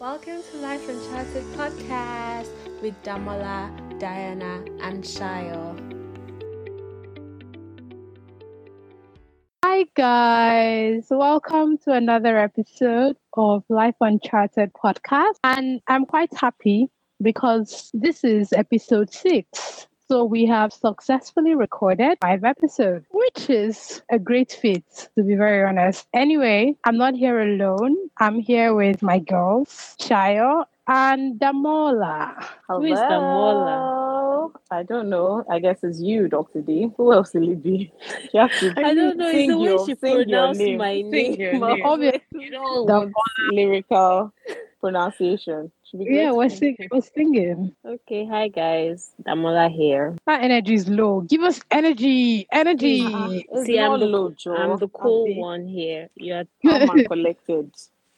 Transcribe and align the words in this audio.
Welcome 0.00 0.42
to 0.50 0.56
Life 0.58 0.88
Uncharted 0.88 1.44
podcast 1.54 2.48
with 2.82 3.00
Damola, 3.04 3.70
Diana, 4.00 4.64
and 4.80 5.04
Shayo. 5.04 5.78
Hi, 9.64 9.84
guys. 9.94 11.06
Welcome 11.10 11.78
to 11.84 11.92
another 11.92 12.36
episode 12.36 13.16
of 13.34 13.62
Life 13.68 13.94
Uncharted 14.00 14.72
podcast. 14.72 15.36
And 15.44 15.80
I'm 15.86 16.06
quite 16.06 16.34
happy 16.36 16.88
because 17.22 17.92
this 17.94 18.24
is 18.24 18.52
episode 18.52 19.14
six. 19.14 19.86
So 20.10 20.24
we 20.24 20.44
have 20.46 20.72
successfully 20.72 21.54
recorded 21.54 22.18
five 22.20 22.44
episodes, 22.44 23.06
which 23.10 23.48
is 23.48 24.02
a 24.10 24.18
great 24.18 24.52
feat, 24.52 24.84
to 25.16 25.22
be 25.24 25.34
very 25.34 25.64
honest. 25.66 26.06
Anyway, 26.12 26.76
I'm 26.84 26.98
not 26.98 27.14
here 27.14 27.40
alone. 27.40 27.96
I'm 28.18 28.38
here 28.38 28.74
with 28.74 29.02
my 29.02 29.18
girls, 29.18 29.96
Shayo 30.00 30.66
and 30.86 31.40
Damola. 31.40 32.34
Hello. 32.68 32.80
Who 32.80 32.84
is 32.92 32.98
Damola? 33.00 34.52
I 34.70 34.82
don't 34.82 35.08
know. 35.08 35.42
I 35.50 35.58
guess 35.58 35.82
it's 35.82 36.00
you, 36.00 36.28
Dr. 36.28 36.60
D. 36.60 36.90
Who 36.98 37.12
else 37.14 37.32
will 37.32 37.50
it 37.50 37.62
be? 37.62 37.90
You 38.34 38.40
have 38.40 38.52
to 38.60 38.74
I 38.76 38.94
don't 38.94 39.16
know. 39.16 39.26
It's 39.28 39.36
sing 39.38 39.48
the 39.48 39.58
way 39.58 39.64
your- 39.70 39.86
she 39.86 39.94
sing 39.94 40.10
your 40.12 40.24
pronounced 40.24 40.60
name. 40.60 40.78
my 40.78 40.94
Sing 41.00 41.10
name. 41.10 41.40
your 41.40 41.52
name. 41.54 41.82
Obviously, 41.86 42.20
You 42.32 42.50
don't 42.50 43.12
lyrical 43.52 44.32
pronunciation. 44.88 45.72
Should 45.84 46.00
be 46.00 46.06
yeah, 46.10 46.24
great. 46.28 46.36
we're 46.36 46.48
singing. 46.50 46.88
We're 46.90 47.00
singing. 47.00 47.74
Okay, 47.86 48.26
hi 48.26 48.48
guys. 48.48 49.12
Damola 49.26 49.70
here. 49.70 50.14
My 50.26 50.38
energy 50.38 50.74
is 50.74 50.86
low. 50.88 51.22
Give 51.22 51.40
us 51.42 51.60
energy. 51.70 52.46
Energy. 52.52 53.00
It's 53.02 53.64
See, 53.66 53.78
I'm 53.80 53.98
the- 53.98 54.06
low, 54.06 54.30
Joe. 54.36 54.54
I'm 54.54 54.76
the 54.78 54.88
cool 54.88 55.22
Abi, 55.24 55.38
one 55.38 55.66
here. 55.66 56.08
You're 56.16 56.44
calm 56.66 56.90
and 56.90 57.08
collected. 57.08 57.70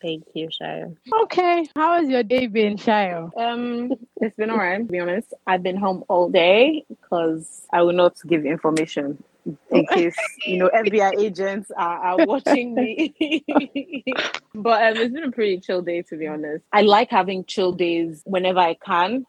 thank 0.03 0.25
you, 0.35 0.49
Shire. 0.51 0.93
Okay. 1.23 1.67
How 1.77 2.01
has 2.01 2.09
your 2.09 2.25
day 2.25 2.49
been, 2.49 2.77
Shayo? 2.77 3.31
Um, 3.39 3.93
it's 4.21 4.35
been 4.37 4.51
alright. 4.51 4.81
To 4.87 4.93
be 4.93 4.99
honest, 4.99 5.33
I've 5.47 5.63
been 5.63 5.77
home 5.77 6.03
all 6.09 6.29
day 6.31 6.85
because 6.89 7.63
I 7.73 7.83
will 7.83 7.93
not 8.03 8.15
give 8.27 8.45
information 8.45 9.23
in 9.71 9.87
case 9.93 10.17
you 10.45 10.59
know 10.59 10.71
FBI 10.75 11.21
agents 11.21 11.71
are, 11.77 11.99
are 11.99 12.27
watching 12.27 12.75
me. 12.75 13.15
but 14.55 14.83
um, 14.83 14.97
it's 14.97 15.15
been 15.15 15.25
a 15.25 15.33
pretty 15.33 15.61
chill 15.61 15.83
day, 15.83 16.03
to 16.03 16.17
be 16.17 16.27
honest. 16.27 16.65
I 16.73 16.83
like 16.83 17.11
having 17.11 17.45
chill 17.45 17.73
days 17.73 18.23
whenever 18.25 18.61
I 18.61 18.75
can 18.75 19.27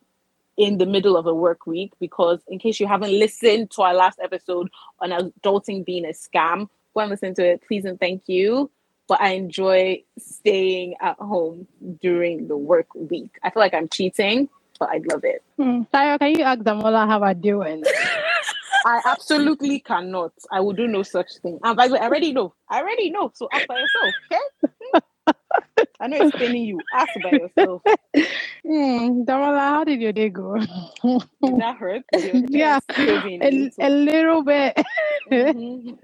in 0.57 0.79
the 0.79 0.85
middle 0.87 1.15
of 1.15 1.27
a 1.27 1.33
work 1.33 1.67
week 1.67 1.93
because, 1.99 2.39
in 2.47 2.59
case 2.59 2.79
you 2.79 2.87
haven't 2.87 3.11
listened 3.11 3.71
to 3.71 3.83
our 3.83 3.93
last 3.93 4.19
episode 4.21 4.69
on 4.99 5.11
adulting 5.11 5.85
being 5.85 6.05
a 6.05 6.09
scam, 6.09 6.67
go 6.93 7.01
and 7.01 7.09
listen 7.11 7.33
to 7.35 7.45
it, 7.45 7.61
please 7.67 7.85
and 7.85 7.99
thank 7.99 8.23
you 8.27 8.71
but 9.07 9.21
I 9.21 9.29
enjoy 9.29 10.03
staying 10.19 10.95
at 11.01 11.17
home 11.17 11.67
during 12.01 12.47
the 12.47 12.57
work 12.57 12.87
week. 12.93 13.39
I 13.41 13.49
feel 13.49 13.61
like 13.61 13.73
I'm 13.73 13.87
cheating, 13.87 14.49
but 14.79 14.89
I 14.89 15.01
love 15.09 15.23
it. 15.23 15.43
Hmm. 15.55 15.83
Can 15.91 16.35
you 16.35 16.43
ask 16.43 16.61
Damola 16.61 17.07
how 17.07 17.23
I'm 17.23 17.39
doing? 17.39 17.83
I 18.87 19.01
absolutely 19.05 19.81
cannot. 19.81 20.33
I 20.51 20.61
will 20.61 20.73
do 20.73 20.87
no 20.87 21.03
such 21.03 21.29
thing. 21.43 21.59
And 21.63 21.77
by 21.77 21.89
the 21.89 21.95
way, 21.95 21.99
I 22.01 22.05
already 22.05 22.33
know. 22.33 22.55
I 22.69 22.79
already 22.81 23.11
know. 23.11 23.31
So 23.35 23.49
ask 23.53 23.67
by 23.67 23.79
yourself, 23.79 24.15
okay? 24.31 24.41
I 26.01 26.07
know 26.07 26.17
it's 26.17 26.33
paining 26.37 26.65
you. 26.65 26.85
Ask 26.93 27.19
by 27.21 27.33
yourself. 27.33 27.83
Hmm. 28.65 29.23
Damola, 29.23 29.59
how 29.59 29.83
did 29.85 30.01
your 30.01 30.13
day 30.13 30.29
go? 30.29 30.57
Did 31.43 31.57
that 31.59 31.77
hurt? 31.77 32.03
Yeah, 32.49 32.79
chest 33.05 33.39
a, 33.41 33.51
little. 33.51 33.69
a 33.81 33.89
little 33.89 34.43
bit. 34.43 34.77
Mhm. 35.31 35.97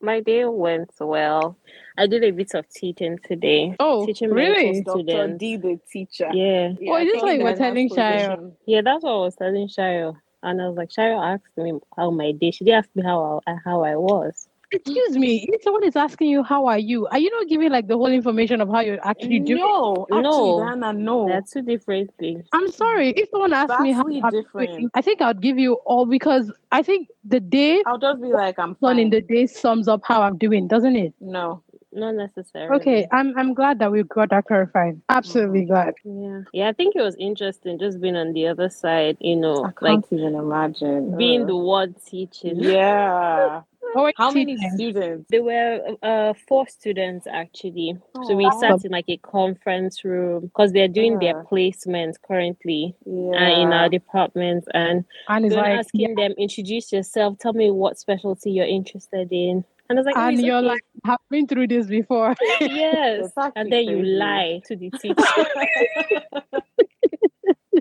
My 0.00 0.20
day 0.20 0.44
went 0.46 0.90
well. 1.00 1.58
I 1.98 2.06
did 2.08 2.24
a 2.24 2.32
bit 2.32 2.54
of 2.54 2.68
teaching 2.70 3.18
today. 3.24 3.76
Oh, 3.80 4.06
teaching 4.06 4.30
really? 4.32 4.72
mental 4.72 5.04
Dr. 5.04 5.04
students. 5.04 5.40
D, 5.40 5.56
the 5.58 5.80
teacher. 5.92 6.30
Yeah. 6.34 6.72
Yeah, 6.80 6.92
Oh, 6.92 6.94
I 6.96 7.02
is 7.02 7.06
this 7.12 7.12
think 7.12 7.24
what 7.24 7.36
you 7.38 7.44
were 7.44 7.52
telling 7.54 7.90
Shayo? 7.90 8.36
position. 8.36 8.56
Yeah, 8.66 8.82
that's 8.84 9.04
what 9.04 9.12
I 9.12 9.16
was 9.18 9.36
telling 9.36 9.68
Shayo. 9.68 10.16
And 10.42 10.60
I 10.62 10.68
was 10.68 10.76
like, 10.76 10.90
Shayo 10.90 11.22
asked 11.24 11.56
me 11.56 11.78
how 11.96 12.10
my 12.10 12.32
day. 12.32 12.50
She 12.50 12.64
didn't 12.64 12.78
ask 12.78 12.88
me 12.94 13.02
how 13.02 13.40
I, 13.46 13.56
how 13.64 13.82
I 13.82 13.96
was. 13.96 14.48
Excuse 14.72 15.16
me. 15.16 15.48
If 15.52 15.62
someone 15.62 15.84
is 15.84 15.94
asking 15.94 16.28
you, 16.28 16.42
how 16.42 16.66
are 16.66 16.78
you? 16.78 17.06
Are 17.06 17.18
you 17.18 17.30
not 17.30 17.48
giving 17.48 17.70
like 17.70 17.86
the 17.86 17.96
whole 17.96 18.10
information 18.10 18.60
of 18.60 18.68
how 18.68 18.80
you're 18.80 19.04
actually 19.06 19.38
doing? 19.38 19.62
No, 19.62 20.06
actually, 20.10 20.22
No. 20.22 20.58
Diana, 20.58 20.92
no. 20.92 21.28
They're 21.28 21.42
two 21.42 21.62
different 21.62 22.12
things. 22.18 22.46
I'm 22.52 22.70
sorry. 22.72 23.10
If 23.10 23.30
someone 23.30 23.52
asks 23.52 23.78
me 23.80 23.92
how 23.92 24.02
Vastly 24.02 24.20
I'm 24.24 24.30
doing, 24.30 24.42
different. 24.42 24.90
I 24.94 25.02
think 25.02 25.22
I'd 25.22 25.40
give 25.40 25.56
you 25.58 25.74
all 25.84 26.04
because 26.04 26.50
I 26.72 26.82
think 26.82 27.08
the 27.24 27.38
day 27.38 27.82
I'll 27.86 27.98
just 27.98 28.20
be 28.20 28.28
like, 28.28 28.58
I'm 28.58 28.74
one 28.80 28.98
in 28.98 29.10
the 29.10 29.20
day 29.20 29.46
sums 29.46 29.86
up 29.86 30.00
how 30.04 30.22
I'm 30.22 30.36
doing, 30.36 30.66
doesn't 30.66 30.96
it? 30.96 31.14
No. 31.20 31.62
Not 31.96 32.14
necessarily. 32.14 32.76
Okay, 32.80 33.08
I'm 33.10 33.36
I'm 33.38 33.54
glad 33.54 33.78
that 33.78 33.90
we 33.90 34.02
got 34.02 34.28
that 34.30 34.44
clarified. 34.44 35.00
Absolutely 35.08 35.64
glad. 35.64 35.94
Yeah. 36.04 36.42
Yeah, 36.52 36.68
I 36.68 36.72
think 36.74 36.94
it 36.94 37.00
was 37.00 37.16
interesting 37.18 37.78
just 37.78 38.00
being 38.02 38.16
on 38.16 38.34
the 38.34 38.48
other 38.48 38.68
side, 38.68 39.16
you 39.20 39.34
know, 39.36 39.64
I 39.64 39.72
like 39.80 40.02
can't 40.08 40.12
even 40.12 40.34
imagine. 40.34 41.16
being 41.16 41.42
Ugh. 41.42 41.48
the 41.48 41.56
one 41.56 41.94
teaching. 42.06 42.56
Yeah. 42.62 43.62
Oh, 43.98 44.12
How 44.16 44.30
many 44.30 44.58
students? 44.74 45.24
There 45.30 45.42
were 45.42 45.80
uh 46.02 46.34
four 46.46 46.66
students 46.68 47.26
actually. 47.26 47.96
So 48.26 48.36
we 48.36 48.44
Aw. 48.44 48.60
sat 48.60 48.84
in 48.84 48.92
like 48.92 49.06
a 49.08 49.16
conference 49.18 50.04
room 50.04 50.42
because 50.48 50.72
they're 50.72 50.88
doing 50.88 51.18
their 51.18 51.44
placements 51.44 52.16
currently 52.20 52.94
Yeah. 53.06 53.30
uh, 53.40 53.62
in 53.62 53.72
our 53.72 53.88
department 53.88 54.64
and 54.74 55.04
And 55.28 55.44
we 55.44 55.48
it's 55.48 55.56
like, 55.56 55.78
asking 55.78 56.16
them 56.16 56.32
introduce 56.36 56.92
yourself, 56.92 57.38
tell 57.38 57.54
me 57.54 57.70
what 57.70 57.98
specialty 57.98 58.50
you're 58.50 58.66
interested 58.66 59.28
in. 59.32 59.64
And 59.88 59.98
I 59.98 60.00
was 60.00 60.06
like, 60.06 60.16
oh, 60.16 60.26
and 60.28 60.34
it's 60.34 60.42
you're 60.42 60.56
okay. 60.56 60.66
like, 60.66 60.80
I've 61.04 61.18
been 61.30 61.46
through 61.46 61.68
this 61.68 61.86
before. 61.86 62.34
yes. 62.60 63.32
It's 63.36 63.52
And 63.56 63.70
then 63.72 63.84
you 63.84 64.02
lie 64.02 64.60
to 64.66 64.76
the 64.76 64.90
teacher. 65.00 65.14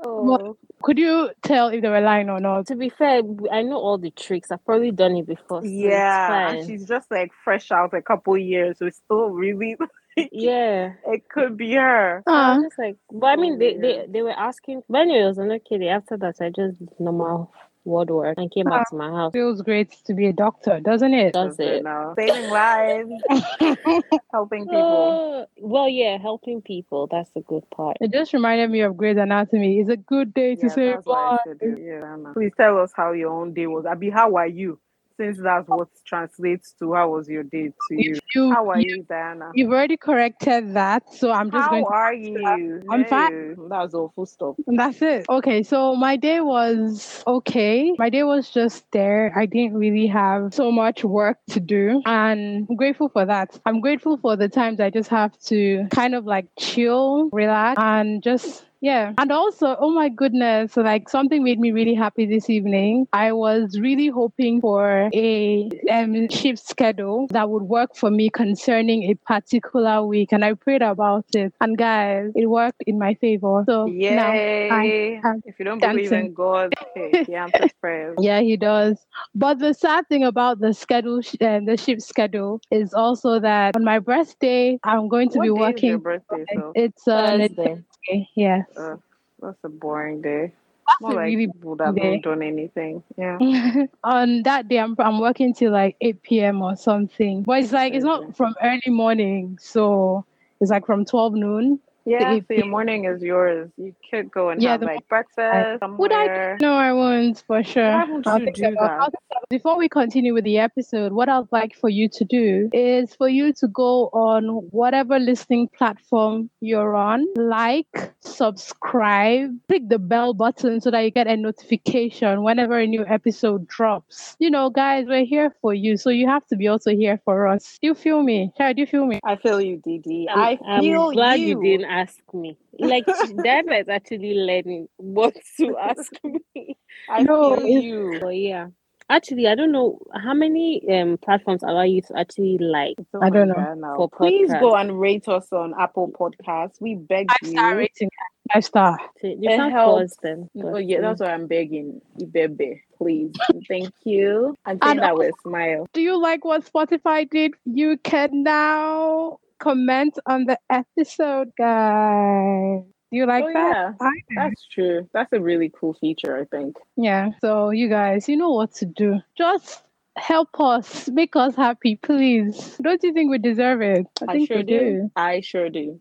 oh. 0.03 0.57
Could 0.83 0.99
you 0.99 1.31
tell 1.41 1.69
if 1.69 1.81
they 1.81 1.89
were 1.89 2.01
lying 2.01 2.29
or 2.29 2.39
not? 2.39 2.67
to 2.67 2.75
be 2.75 2.89
fair, 2.89 3.23
I 3.51 3.63
know 3.63 3.77
all 3.77 3.97
the 3.97 4.11
tricks. 4.11 4.51
I've 4.51 4.63
probably 4.63 4.91
done 4.91 5.15
it 5.15 5.25
before. 5.25 5.61
So 5.63 5.67
Yeah, 5.67 6.51
it's 6.51 6.59
and 6.61 6.69
she's 6.69 6.87
just 6.87 7.09
like 7.09 7.31
fresh 7.43 7.71
out 7.71 7.93
a 7.95 8.03
couple 8.03 8.37
years, 8.37 8.77
so 8.77 8.85
it's 8.85 8.97
still 8.97 9.29
really 9.31 9.75
yeah. 10.31 10.93
it 11.07 11.27
could 11.27 11.57
be 11.57 11.73
her. 11.73 12.21
I 12.27 12.31
Uh, 12.31 12.55
was 12.57 12.65
just 12.65 12.77
like, 12.79 12.97
but 13.11 13.27
I 13.27 13.35
mean, 13.35 13.55
Oh, 13.55 13.57
they, 13.57 13.77
they 13.77 14.05
they 14.07 14.21
were 14.21 14.29
asking. 14.37 14.83
But 14.87 15.01
anyway, 15.01 15.23
it 15.23 15.25
was 15.27 15.37
an 15.39 15.51
okay 15.53 15.79
day. 15.79 15.89
After 15.89 16.17
that, 16.17 16.35
I 16.39 16.49
just 16.51 16.77
normal 16.99 17.51
ward 17.85 18.09
work 18.09 18.35
and 18.37 18.51
came 18.51 18.65
back 18.65 18.81
ah, 18.87 18.89
to 18.89 18.95
my 18.95 19.09
house. 19.09 19.33
feels 19.33 19.61
great 19.61 19.91
to 20.05 20.13
be 20.13 20.27
a 20.27 20.33
doctor, 20.33 20.79
doesn't 20.79 21.13
it? 21.13 21.33
Does 21.33 21.59
it? 21.59 21.83
Now. 21.83 22.13
Saving 22.17 22.49
lives, 22.49 23.11
helping 24.31 24.65
people. 24.65 24.85
Oh, 24.89 25.45
well, 25.57 25.87
yeah, 25.87 26.17
helping 26.17 26.61
people. 26.61 27.07
That's 27.07 27.29
the 27.31 27.41
good 27.41 27.69
part. 27.69 27.97
It 28.01 28.11
just 28.11 28.33
reminded 28.33 28.69
me 28.69 28.81
of 28.81 28.97
Grey's 28.97 29.17
Anatomy. 29.17 29.79
It's 29.79 29.89
a 29.89 29.97
good 29.97 30.33
day 30.33 30.55
to 30.55 30.61
Yeah, 30.63 30.69
say 30.69 30.91
that's 30.91 31.05
why 31.05 31.37
I 31.37 31.37
bye. 31.61 31.67
Yeah, 31.77 32.15
Please 32.33 32.51
tell 32.57 32.79
us 32.79 32.91
how 32.95 33.13
your 33.13 33.31
own 33.31 33.53
day 33.53 33.67
was. 33.67 33.85
Abi, 33.85 34.09
how 34.09 34.35
are 34.35 34.47
you? 34.47 34.79
Since 35.17 35.37
that's 35.41 35.67
what 35.69 35.87
translates 36.05 36.73
to 36.79 36.93
how 36.93 37.11
was 37.11 37.29
your 37.29 37.43
day 37.43 37.67
to 37.69 37.95
you. 37.95 38.19
You, 38.33 38.51
How 38.51 38.69
are 38.69 38.79
you 38.79 38.97
you, 38.97 39.03
Diana? 39.03 39.51
you've 39.53 39.71
already 39.71 39.95
corrected 39.95 40.73
that, 40.73 41.13
so 41.13 41.31
I'm 41.31 41.49
just 41.49 41.63
How 41.63 41.69
going 41.69 41.85
to 41.85 41.89
are 41.89 42.13
you? 42.13 42.81
I'm 42.89 43.05
fine. 43.05 43.55
That 43.69 43.79
was 43.83 43.93
all 43.93 44.11
full 44.13 44.25
stop. 44.25 44.55
And 44.67 44.77
That's 44.77 45.01
it. 45.01 45.25
Okay, 45.29 45.63
so 45.63 45.95
my 45.95 46.17
day 46.17 46.41
was 46.41 47.23
okay. 47.25 47.93
My 47.97 48.09
day 48.09 48.23
was 48.23 48.49
just 48.49 48.91
there. 48.91 49.31
I 49.37 49.45
didn't 49.45 49.77
really 49.77 50.07
have 50.07 50.53
so 50.53 50.69
much 50.71 51.03
work 51.05 51.37
to 51.51 51.59
do, 51.61 52.01
and 52.05 52.67
I'm 52.69 52.75
grateful 52.75 53.07
for 53.07 53.25
that. 53.25 53.57
I'm 53.65 53.79
grateful 53.79 54.17
for 54.17 54.35
the 54.35 54.49
times 54.49 54.79
I 54.81 54.89
just 54.89 55.09
have 55.09 55.37
to 55.45 55.87
kind 55.91 56.13
of 56.13 56.25
like 56.25 56.47
chill, 56.59 57.29
relax, 57.31 57.79
and 57.81 58.21
just 58.21 58.65
yeah. 58.81 59.13
And 59.17 59.31
also, 59.31 59.75
oh 59.79 59.91
my 59.91 60.09
goodness, 60.09 60.77
like 60.77 61.09
something 61.09 61.43
made 61.43 61.59
me 61.59 61.71
really 61.71 61.95
happy 61.95 62.25
this 62.25 62.49
evening. 62.49 63.07
I 63.13 63.31
was 63.31 63.79
really 63.79 64.07
hoping 64.07 64.61
for 64.61 65.09
a 65.13 65.69
um, 65.91 66.29
shift 66.29 66.67
schedule 66.67 67.27
that 67.31 67.49
would 67.49 67.63
work 67.63 67.95
for 67.95 68.11
me 68.11 68.29
concerning 68.29 69.03
a 69.03 69.15
particular 69.27 70.05
week, 70.05 70.31
and 70.31 70.43
I 70.43 70.53
prayed 70.53 70.81
about 70.81 71.25
it. 71.33 71.53
And 71.61 71.77
guys, 71.77 72.31
it 72.35 72.47
worked 72.47 72.83
in 72.85 72.99
my 72.99 73.15
favor. 73.15 73.63
So 73.67 73.85
now 74.09 74.33
Yay! 74.33 75.21
am 75.23 75.41
if 75.45 75.59
you 75.59 75.65
don't 75.65 75.79
believe 75.79 76.11
in 76.11 76.33
God, 76.33 76.73
hey, 76.93 77.23
he 77.25 77.35
answers 77.35 77.71
prayers. 77.81 78.17
Yeah, 78.21 78.41
he 78.41 78.57
does. 78.57 79.05
But 79.33 79.59
the 79.59 79.73
sad 79.73 80.07
thing 80.07 80.23
about 80.23 80.59
the 80.59 80.73
schedule, 80.73 81.21
sh- 81.21 81.35
uh, 81.41 81.59
the 81.65 81.77
shift 81.77 82.01
schedule, 82.01 82.61
is 82.71 82.93
also 82.93 83.39
that 83.39 83.75
on 83.75 83.83
my 83.83 83.99
birthday, 83.99 84.79
I'm 84.83 85.07
going 85.07 85.29
to 85.29 85.39
what 85.39 85.43
be 85.43 85.49
day 85.49 85.75
is 85.75 85.83
your 85.83 85.97
working. 85.97 85.99
birthday, 85.99 86.45
so? 86.53 86.71
It's 86.75 87.07
uh, 87.07 87.37
Thursday. 87.37 87.83
Wednesday, 88.07 88.29
yes. 88.35 88.65
Uh, 88.77 88.97
that's 89.41 89.57
a 89.63 89.69
boring 89.69 90.21
day. 90.21 90.51
That's 90.87 91.01
More 91.01 91.11
a 91.11 91.15
like 91.15 91.25
really 91.25 91.47
people 91.47 91.75
that 91.77 91.95
day. 91.95 92.03
haven't 92.03 92.23
done 92.23 92.41
anything. 92.41 93.03
Yeah. 93.17 93.39
on 94.03 94.43
that 94.43 94.67
day, 94.67 94.79
I'm 94.79 94.95
I'm 94.99 95.19
working 95.19 95.53
till 95.53 95.71
like 95.71 95.95
8 96.01 96.21
p.m. 96.23 96.61
or 96.61 96.75
something. 96.75 97.43
But 97.43 97.63
it's 97.63 97.71
like 97.71 97.93
it's 97.93 98.05
not 98.05 98.35
from 98.35 98.55
early 98.61 98.81
morning, 98.87 99.57
so 99.61 100.25
it's 100.61 100.71
like 100.71 100.85
from 100.85 101.05
12 101.05 101.33
noon 101.33 101.79
Yeah, 102.07 102.33
If 102.35 102.45
so 102.47 102.53
your 102.53 102.67
morning 102.67 103.05
is 103.05 103.21
yours. 103.23 103.69
You 103.77 103.95
could 104.11 104.29
go 104.31 104.49
and 104.49 104.61
Yeah, 104.61 104.71
have 104.71 104.81
the 104.81 104.85
like 104.85 105.07
breakfast 105.07 105.81
Would 105.81 106.11
I? 106.13 106.25
somewhere. 106.27 106.57
No, 106.61 106.73
I 106.75 106.93
won't 106.93 107.43
for 107.47 107.63
sure. 107.63 107.89
Why 107.91 108.03
would 108.05 108.27
I'll 108.27 108.39
you 108.39 108.51
do 108.51 108.67
about- 108.67 108.79
that? 108.79 108.91
I'll 109.01 109.05
think 109.09 109.23
about- 109.31 109.49
Before 109.49 109.77
we 109.77 109.89
continue 109.89 110.33
with 110.33 110.43
the 110.43 110.59
episode, 110.59 111.13
what 111.13 111.29
I'd 111.29 111.51
like 111.51 111.73
for 111.75 111.89
you 111.89 112.07
to 112.09 112.23
do 112.25 112.69
is 112.73 113.15
for 113.15 113.27
you 113.27 113.53
to 113.53 113.67
go 113.67 114.09
on 114.13 114.43
whatever 114.71 115.17
listening 115.19 115.67
platform 115.69 116.49
you're 116.61 116.95
on, 116.95 117.25
like, 117.35 118.11
subscribe, 118.21 119.49
click 119.67 119.87
the 119.89 119.99
bell 119.99 120.33
button 120.33 120.81
so 120.81 120.91
that 120.91 120.99
you 121.01 121.11
get 121.11 121.27
a 121.27 121.35
notification 121.37 122.43
whenever 122.43 122.77
a 122.77 122.85
new 122.87 123.05
episode 123.07 123.65
drops. 123.67 124.35
You 124.39 124.49
know, 124.51 124.69
guys, 124.69 125.05
we're 125.07 125.25
here 125.25 125.53
for 125.61 125.73
you, 125.73 125.97
so 125.97 126.09
you 126.09 126.27
have 126.27 126.45
to 126.47 126.55
be 126.55 126.67
also 126.67 126.91
here 126.91 127.19
for 127.25 127.47
us. 127.47 127.77
Do 127.81 127.87
you 127.87 127.95
feel 127.95 128.21
me? 128.23 128.51
Shai, 128.57 128.73
do 128.73 128.81
you 128.81 128.87
feel 128.87 129.05
me? 129.05 129.19
I 129.23 129.35
feel 129.35 129.59
you, 129.61 129.81
Didi. 129.83 130.27
I'm, 130.29 130.39
I 130.39 130.59
I'm 130.67 130.81
feel 130.81 131.11
glad 131.11 131.39
you. 131.39 131.47
you 131.47 131.61
didn't 131.63 131.89
ask 132.01 132.19
me. 132.33 132.57
Like 132.77 133.05
Diana 133.43 133.75
is 133.75 133.89
actually 133.89 134.33
learning 134.35 134.87
what 134.97 135.35
to 135.57 135.77
ask 135.77 136.11
me. 136.55 136.77
I 137.09 137.23
know 137.23 137.57
you. 137.59 138.19
But 138.21 138.35
yeah. 138.35 138.67
Actually, 139.07 139.47
I 139.47 139.53
don't 139.53 139.71
know 139.71 139.99
how 140.15 140.33
many 140.33 140.81
um 140.89 141.17
platforms 141.17 141.61
allow 141.61 141.83
you 141.83 142.01
to 142.01 142.17
actually 142.17 142.57
like. 142.57 142.95
Oh 143.13 143.21
I 143.21 143.29
don't 143.29 143.49
know. 143.49 143.73
Now. 143.75 143.95
For 143.97 144.09
Please 144.09 144.51
go 144.59 144.75
and 144.75 144.99
rate 144.99 145.27
us 145.27 145.47
on 145.53 145.73
Apple 145.79 146.11
Podcasts. 146.19 146.81
We 146.81 146.95
beg 146.95 147.27
Five 147.29 147.37
you. 147.43 147.51
star 147.51 147.75
rating. 147.77 148.09
Five 148.51 148.65
star. 148.65 148.97
To, 149.21 149.27
you 149.27 149.37
It 149.49 149.57
can't 149.57 149.71
helps. 149.71 150.15
pause 150.15 150.17
them. 150.23 150.49
Oh 150.63 150.77
yeah, 150.77 151.01
that's 151.01 151.19
what 151.19 151.29
I'm 151.29 151.45
begging. 151.47 152.01
Ibebe, 152.19 152.81
please. 152.97 153.31
Thank 153.67 153.93
you. 154.05 154.55
And 154.65 154.79
say 154.83 154.89
And 154.91 154.99
that 154.99 155.15
with 155.15 155.35
a 155.35 155.41
smile. 155.49 155.85
Do 155.93 156.01
you 156.01 156.19
like 156.19 156.43
what 156.43 156.65
Spotify 156.65 157.29
did? 157.29 157.53
You 157.65 157.97
can 157.97 158.41
now 158.43 159.37
comment 159.59 160.17
on 160.25 160.45
the 160.45 160.57
episode, 160.69 161.49
guys. 161.57 162.83
Do 163.11 163.17
you 163.17 163.25
like 163.25 163.45
oh 163.45 163.53
that? 163.53 163.95
yeah, 163.99 164.11
that's 164.35 164.67
true. 164.67 165.07
That's 165.13 165.31
a 165.33 165.39
really 165.39 165.71
cool 165.79 165.93
feature, 165.93 166.37
I 166.37 166.45
think. 166.45 166.77
Yeah. 166.97 167.29
So 167.39 167.69
you 167.69 167.87
guys, 167.87 168.27
you 168.27 168.35
know 168.35 168.51
what 168.51 168.73
to 168.75 168.85
do. 168.85 169.19
Just 169.37 169.83
help 170.17 170.49
us, 170.59 171.09
make 171.09 171.35
us 171.35 171.55
happy, 171.55 171.97
please. 171.97 172.77
Don't 172.81 173.01
you 173.03 173.13
think 173.13 173.29
we 173.29 173.37
deserve 173.37 173.81
it? 173.81 174.07
I 174.21 174.25
I, 174.27 174.33
think 174.33 174.47
sure 174.47 174.57
we 174.57 174.63
do. 174.63 175.11
I 175.15 175.41
sure 175.41 175.69
do. 175.69 175.99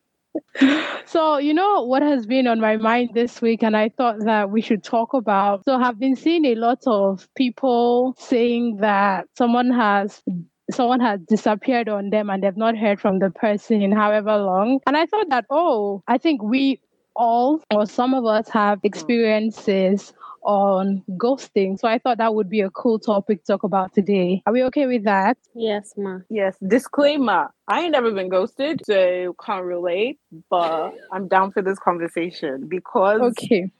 So, 1.06 1.36
you 1.36 1.54
know 1.54 1.82
what 1.82 2.02
has 2.02 2.26
been 2.26 2.46
on 2.46 2.60
my 2.60 2.76
mind 2.76 3.10
this 3.14 3.40
week, 3.42 3.62
and 3.62 3.76
I 3.76 3.90
thought 3.90 4.20
that 4.24 4.50
we 4.50 4.62
should 4.62 4.82
talk 4.82 5.12
about. 5.14 5.64
So, 5.64 5.76
I've 5.76 5.98
been 5.98 6.16
seeing 6.16 6.46
a 6.46 6.54
lot 6.54 6.80
of 6.86 7.28
people 7.36 8.16
saying 8.18 8.78
that 8.78 9.26
someone 9.36 9.70
has. 9.70 10.22
Someone 10.70 11.00
has 11.00 11.20
disappeared 11.28 11.88
on 11.88 12.10
them 12.10 12.30
and 12.30 12.42
they've 12.42 12.56
not 12.56 12.76
heard 12.76 13.00
from 13.00 13.18
the 13.18 13.30
person 13.30 13.82
in 13.82 13.92
however 13.92 14.36
long. 14.38 14.80
And 14.86 14.96
I 14.96 15.06
thought 15.06 15.28
that, 15.30 15.44
oh, 15.50 16.02
I 16.08 16.18
think 16.18 16.42
we 16.42 16.80
all 17.16 17.62
or 17.70 17.86
some 17.86 18.14
of 18.14 18.24
us 18.24 18.48
have 18.48 18.80
experiences 18.82 20.12
on 20.42 21.02
ghosting. 21.10 21.78
So 21.78 21.88
I 21.88 21.98
thought 21.98 22.18
that 22.18 22.34
would 22.34 22.48
be 22.50 22.60
a 22.60 22.70
cool 22.70 22.98
topic 22.98 23.44
to 23.44 23.52
talk 23.52 23.62
about 23.62 23.94
today. 23.94 24.42
Are 24.46 24.52
we 24.52 24.62
okay 24.64 24.86
with 24.86 25.04
that? 25.04 25.36
Yes, 25.54 25.94
ma. 25.96 26.18
Yes. 26.28 26.56
Disclaimer: 26.66 27.52
I 27.68 27.82
ain't 27.82 27.92
never 27.92 28.10
been 28.10 28.28
ghosted, 28.28 28.82
so 28.84 29.34
can't 29.44 29.64
relate. 29.64 30.18
But 30.50 30.90
I'm 31.12 31.28
down 31.28 31.52
for 31.52 31.62
this 31.62 31.78
conversation 31.78 32.66
because 32.68 33.20
Okay. 33.20 33.70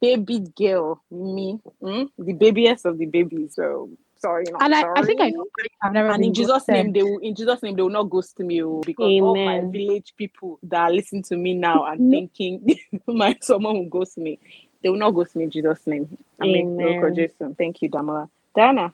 baby 0.00 0.40
girl, 0.56 1.02
me, 1.10 1.60
mm, 1.82 2.08
the 2.18 2.32
babyest 2.32 2.84
of 2.84 2.98
the 2.98 3.06
babies. 3.06 3.54
So 3.54 3.90
sorry, 4.20 4.44
not 4.50 4.62
And 4.62 4.74
I, 4.74 4.80
sorry. 4.80 4.98
I 4.98 5.06
think 5.06 5.20
I 5.20 5.30
know 5.30 5.46
I've 5.82 5.92
never 5.92 6.12
And 6.14 6.18
been 6.20 6.28
in 6.28 6.34
Jesus' 6.34 6.52
ghosted. 6.54 6.74
name, 6.74 6.92
they 6.92 7.02
will 7.02 7.18
in 7.18 7.34
Jesus' 7.34 7.62
name 7.62 7.76
they 7.76 7.82
will 7.82 7.90
not 7.90 8.10
ghost 8.10 8.38
me 8.40 8.62
oh, 8.62 8.82
because 8.84 9.12
all 9.20 9.36
my 9.36 9.60
village 9.60 10.14
people 10.16 10.58
that 10.64 10.80
are 10.80 10.92
listening 10.92 11.22
to 11.24 11.36
me 11.36 11.54
now 11.54 11.84
and 11.86 12.10
thinking 12.10 12.78
my 13.06 13.36
someone 13.40 13.74
will 13.78 13.88
ghost 13.88 14.18
me. 14.18 14.38
They 14.82 14.90
will 14.90 14.98
not 14.98 15.12
ghost 15.12 15.36
me 15.36 15.44
in 15.44 15.50
Jesus' 15.50 15.86
name. 15.86 16.16
Amen. 16.42 16.62
Amen. 16.62 17.00
Lord 17.00 17.14
Jason. 17.16 17.54
Thank 17.54 17.82
you, 17.82 17.90
Damola. 17.90 18.28
Diana, 18.54 18.92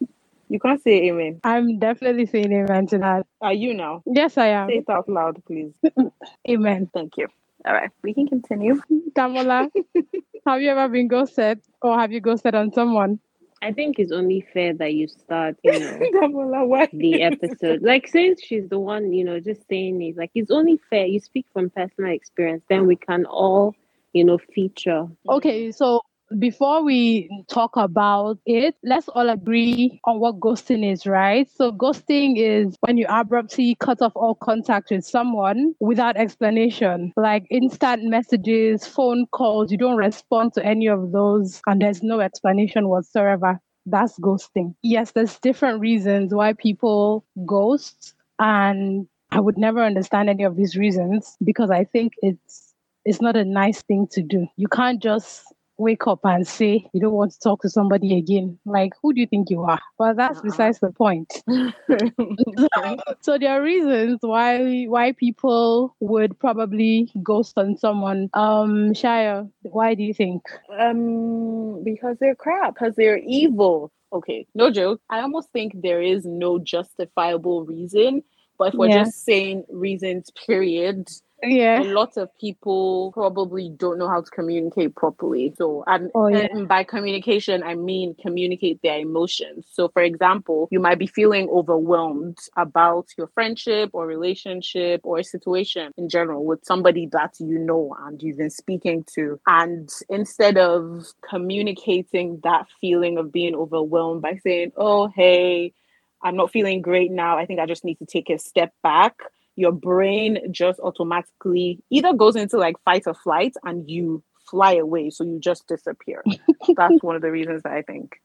you 0.48 0.58
can't 0.60 0.82
say 0.82 1.04
amen. 1.08 1.40
I'm 1.44 1.78
definitely 1.78 2.26
saying 2.26 2.52
amen 2.52 2.86
to 2.88 2.98
that. 2.98 3.26
Are 3.40 3.52
you 3.54 3.74
now? 3.74 4.02
Yes, 4.06 4.36
I 4.38 4.48
am. 4.48 4.68
Say 4.68 4.78
it 4.78 4.90
out 4.90 5.08
loud, 5.08 5.42
please. 5.46 5.72
Amen. 6.48 6.90
Thank 6.92 7.16
you. 7.16 7.28
All 7.66 7.72
right, 7.74 7.90
we 8.02 8.14
can 8.14 8.28
continue. 8.28 8.80
Damola, 9.16 9.70
have 10.46 10.60
you 10.62 10.70
ever 10.70 10.88
been 10.88 11.08
ghosted 11.08 11.60
or 11.82 11.98
have 11.98 12.12
you 12.12 12.20
ghosted 12.20 12.54
on 12.54 12.72
someone? 12.72 13.20
I 13.64 13.72
think 13.72 13.98
it's 13.98 14.12
only 14.12 14.46
fair 14.52 14.74
that 14.74 14.92
you 14.92 15.08
start, 15.08 15.56
you 15.64 15.78
know, 15.80 15.98
the 16.92 17.22
episode. 17.22 17.80
Like 17.80 18.06
since 18.06 18.42
she's 18.42 18.68
the 18.68 18.78
one, 18.78 19.14
you 19.14 19.24
know, 19.24 19.40
just 19.40 19.66
saying 19.68 20.02
it, 20.02 20.18
like 20.18 20.30
it's 20.34 20.50
only 20.50 20.78
fair. 20.90 21.06
You 21.06 21.18
speak 21.18 21.46
from 21.54 21.70
personal 21.70 22.12
experience, 22.12 22.62
then 22.68 22.86
we 22.86 22.96
can 22.96 23.24
all, 23.24 23.74
you 24.12 24.22
know, 24.24 24.36
feature. 24.36 25.08
Okay, 25.30 25.72
so 25.72 26.02
before 26.38 26.82
we 26.82 27.28
talk 27.48 27.76
about 27.76 28.38
it, 28.46 28.74
let's 28.82 29.08
all 29.08 29.28
agree 29.30 30.00
on 30.04 30.20
what 30.20 30.40
ghosting 30.40 30.90
is, 30.90 31.06
right? 31.06 31.50
So, 31.50 31.70
ghosting 31.72 32.34
is 32.38 32.76
when 32.80 32.96
you 32.96 33.06
abruptly 33.08 33.76
cut 33.80 34.02
off 34.02 34.12
all 34.16 34.34
contact 34.34 34.90
with 34.90 35.04
someone 35.04 35.74
without 35.80 36.16
explanation, 36.16 37.12
like 37.16 37.46
instant 37.50 38.04
messages, 38.04 38.86
phone 38.86 39.26
calls, 39.32 39.70
you 39.70 39.78
don't 39.78 39.96
respond 39.96 40.54
to 40.54 40.64
any 40.64 40.86
of 40.88 41.12
those, 41.12 41.60
and 41.66 41.80
there's 41.82 42.02
no 42.02 42.20
explanation 42.20 42.88
whatsoever. 42.88 43.60
That's 43.86 44.18
ghosting. 44.18 44.74
Yes, 44.82 45.12
there's 45.12 45.38
different 45.40 45.80
reasons 45.80 46.34
why 46.34 46.54
people 46.54 47.24
ghost, 47.46 48.14
and 48.38 49.06
I 49.30 49.40
would 49.40 49.58
never 49.58 49.82
understand 49.82 50.30
any 50.30 50.44
of 50.44 50.56
these 50.56 50.76
reasons 50.76 51.36
because 51.44 51.70
I 51.70 51.84
think 51.84 52.14
it's 52.22 52.74
it's 53.04 53.20
not 53.20 53.36
a 53.36 53.44
nice 53.44 53.82
thing 53.82 54.08
to 54.12 54.22
do. 54.22 54.46
You 54.56 54.68
can't 54.68 55.02
just 55.02 55.53
wake 55.76 56.06
up 56.06 56.20
and 56.24 56.46
say 56.46 56.86
you 56.92 57.00
don't 57.00 57.12
want 57.12 57.32
to 57.32 57.38
talk 57.40 57.62
to 57.62 57.68
somebody 57.68 58.16
again. 58.16 58.58
Like, 58.64 58.92
who 59.02 59.12
do 59.12 59.20
you 59.20 59.26
think 59.26 59.50
you 59.50 59.62
are? 59.62 59.80
But 59.98 60.16
that's 60.16 60.38
Uh-uh. 60.38 60.44
besides 60.44 60.78
the 60.80 60.92
point. 60.92 61.42
so 63.20 63.38
there 63.38 63.52
are 63.52 63.62
reasons 63.62 64.18
why 64.22 64.84
why 64.84 65.12
people 65.12 65.94
would 66.00 66.38
probably 66.38 67.10
ghost 67.22 67.58
on 67.58 67.76
someone. 67.76 68.30
Um, 68.34 68.92
Shia, 68.92 69.50
why 69.62 69.94
do 69.94 70.02
you 70.02 70.14
think? 70.14 70.42
um, 70.78 71.82
because 71.84 72.16
they're 72.20 72.34
crap, 72.36 72.74
because 72.74 72.94
they're 72.96 73.18
evil. 73.18 73.92
Okay, 74.12 74.46
no 74.54 74.70
joke. 74.70 75.00
I 75.10 75.20
almost 75.20 75.50
think 75.52 75.72
there 75.82 76.00
is 76.00 76.24
no 76.24 76.58
justifiable 76.58 77.64
reason, 77.64 78.22
but 78.58 78.68
if 78.68 78.74
we're 78.74 78.88
Yeah. 78.88 79.04
just 79.04 79.24
saying 79.24 79.64
reasons, 79.68 80.30
period, 80.46 81.08
a 81.42 81.48
Yeah. 81.48 81.82
lot 81.82 82.16
of 82.16 82.28
people 82.38 83.12
probably 83.12 83.68
don't 83.68 83.98
know 83.98 84.08
how 84.08 84.22
to 84.22 84.30
communicate 84.30 84.94
properly. 84.94 85.52
So, 85.58 85.84
and, 85.86 86.10
Oh, 86.14 86.28
yeah. 86.28 86.46
and 86.50 86.66
by 86.68 86.84
communication, 86.84 87.62
I 87.62 87.74
mean 87.74 88.14
communicate 88.20 88.80
their 88.82 88.98
emotions. 88.98 89.66
So, 89.70 89.88
for 89.88 90.02
example, 90.02 90.68
you 90.70 90.80
might 90.80 90.98
be 90.98 91.06
feeling 91.06 91.48
overwhelmed 91.50 92.38
about 92.56 93.08
your 93.18 93.26
friendship 93.28 93.90
or 93.92 94.06
relationship 94.06 95.00
or 95.04 95.22
situation 95.22 95.92
in 95.96 96.08
general 96.08 96.44
with 96.44 96.64
somebody 96.64 97.06
that 97.12 97.34
you 97.40 97.58
know 97.58 97.94
and 98.00 98.22
you've 98.22 98.38
been 98.38 98.50
speaking 98.50 99.04
to. 99.14 99.38
And 99.46 99.90
instead 100.08 100.56
of 100.56 101.06
communicating 101.28 102.40
that 102.44 102.66
feeling 102.80 103.18
of 103.18 103.32
being 103.32 103.54
overwhelmed 103.54 104.22
by 104.22 104.38
saying, 104.42 104.72
oh, 104.76 105.08
hey, 105.08 105.74
I'm 106.22 106.36
not 106.36 106.50
feeling 106.50 106.80
great 106.80 107.10
now. 107.10 107.36
I 107.36 107.44
think 107.44 107.60
I 107.60 107.66
just 107.66 107.84
need 107.84 107.98
to 107.98 108.06
take 108.06 108.30
a 108.30 108.38
step 108.38 108.72
back 108.82 109.16
your 109.56 109.72
brain 109.72 110.38
just 110.50 110.80
automatically 110.80 111.80
either 111.90 112.12
goes 112.12 112.36
into 112.36 112.56
like 112.58 112.76
fight 112.84 113.02
or 113.06 113.14
flight 113.14 113.52
and 113.64 113.88
you 113.88 114.22
fly 114.50 114.74
away 114.74 115.10
so 115.10 115.24
you 115.24 115.38
just 115.40 115.66
disappear 115.68 116.22
that's 116.76 117.02
one 117.02 117.16
of 117.16 117.22
the 117.22 117.30
reasons 117.30 117.62
that 117.62 117.72
i 117.72 117.82
think 117.82 118.16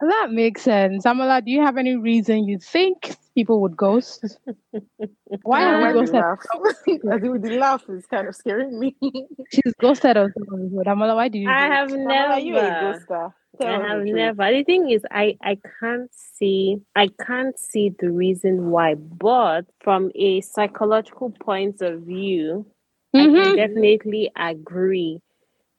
That 0.00 0.28
makes 0.30 0.62
sense. 0.62 1.04
Amala, 1.10 1.42
do 1.44 1.50
you 1.50 1.60
have 1.60 1.76
any 1.76 1.96
reason 1.96 2.46
you 2.46 2.58
think 2.62 3.16
people 3.34 3.60
would 3.62 3.76
ghost? 3.76 4.38
Why 5.42 5.60
have 5.66 5.80
why 5.82 5.88
you 5.92 5.94
do 5.94 5.98
ghosted? 5.98 6.22
laugh? 6.22 6.38
I 7.10 7.18
think 7.18 7.42
the 7.42 7.58
laugh 7.58 7.82
is 7.88 8.06
kind 8.06 8.28
of 8.28 8.34
scaring 8.36 8.78
me 8.78 8.94
She's 9.52 9.74
ghosted 9.80 10.16
on 10.16 10.32
someone 10.38 10.68
before. 10.68 10.84
Amala, 10.84 11.14
why 11.16 11.28
do 11.28 11.38
you? 11.38 11.48
I 11.50 11.66
do 11.66 11.72
it? 11.72 11.76
have 11.76 11.88
Amala, 11.90 12.06
never. 12.06 12.38
you 12.38 12.56
a 12.58 12.70
ghoster 12.82 13.32
Tell 13.60 13.84
I 13.84 13.88
have 13.88 14.04
truth. 14.06 14.34
never. 14.34 14.50
The 14.52 14.64
thing 14.64 14.90
is, 14.90 15.04
I 15.10 15.36
I 15.42 15.58
can't 15.80 16.10
see 16.14 16.78
I 16.94 17.08
can't 17.26 17.58
see 17.58 17.90
the 17.98 18.10
reason 18.10 18.70
why, 18.70 18.94
but 18.94 19.66
from 19.80 20.10
a 20.14 20.40
psychological 20.42 21.30
point 21.30 21.80
of 21.82 22.02
view, 22.02 22.66
I 23.16 23.26
Mhm. 23.26 23.34
can 23.34 23.52
definitely 23.54 24.30
agree 24.36 25.20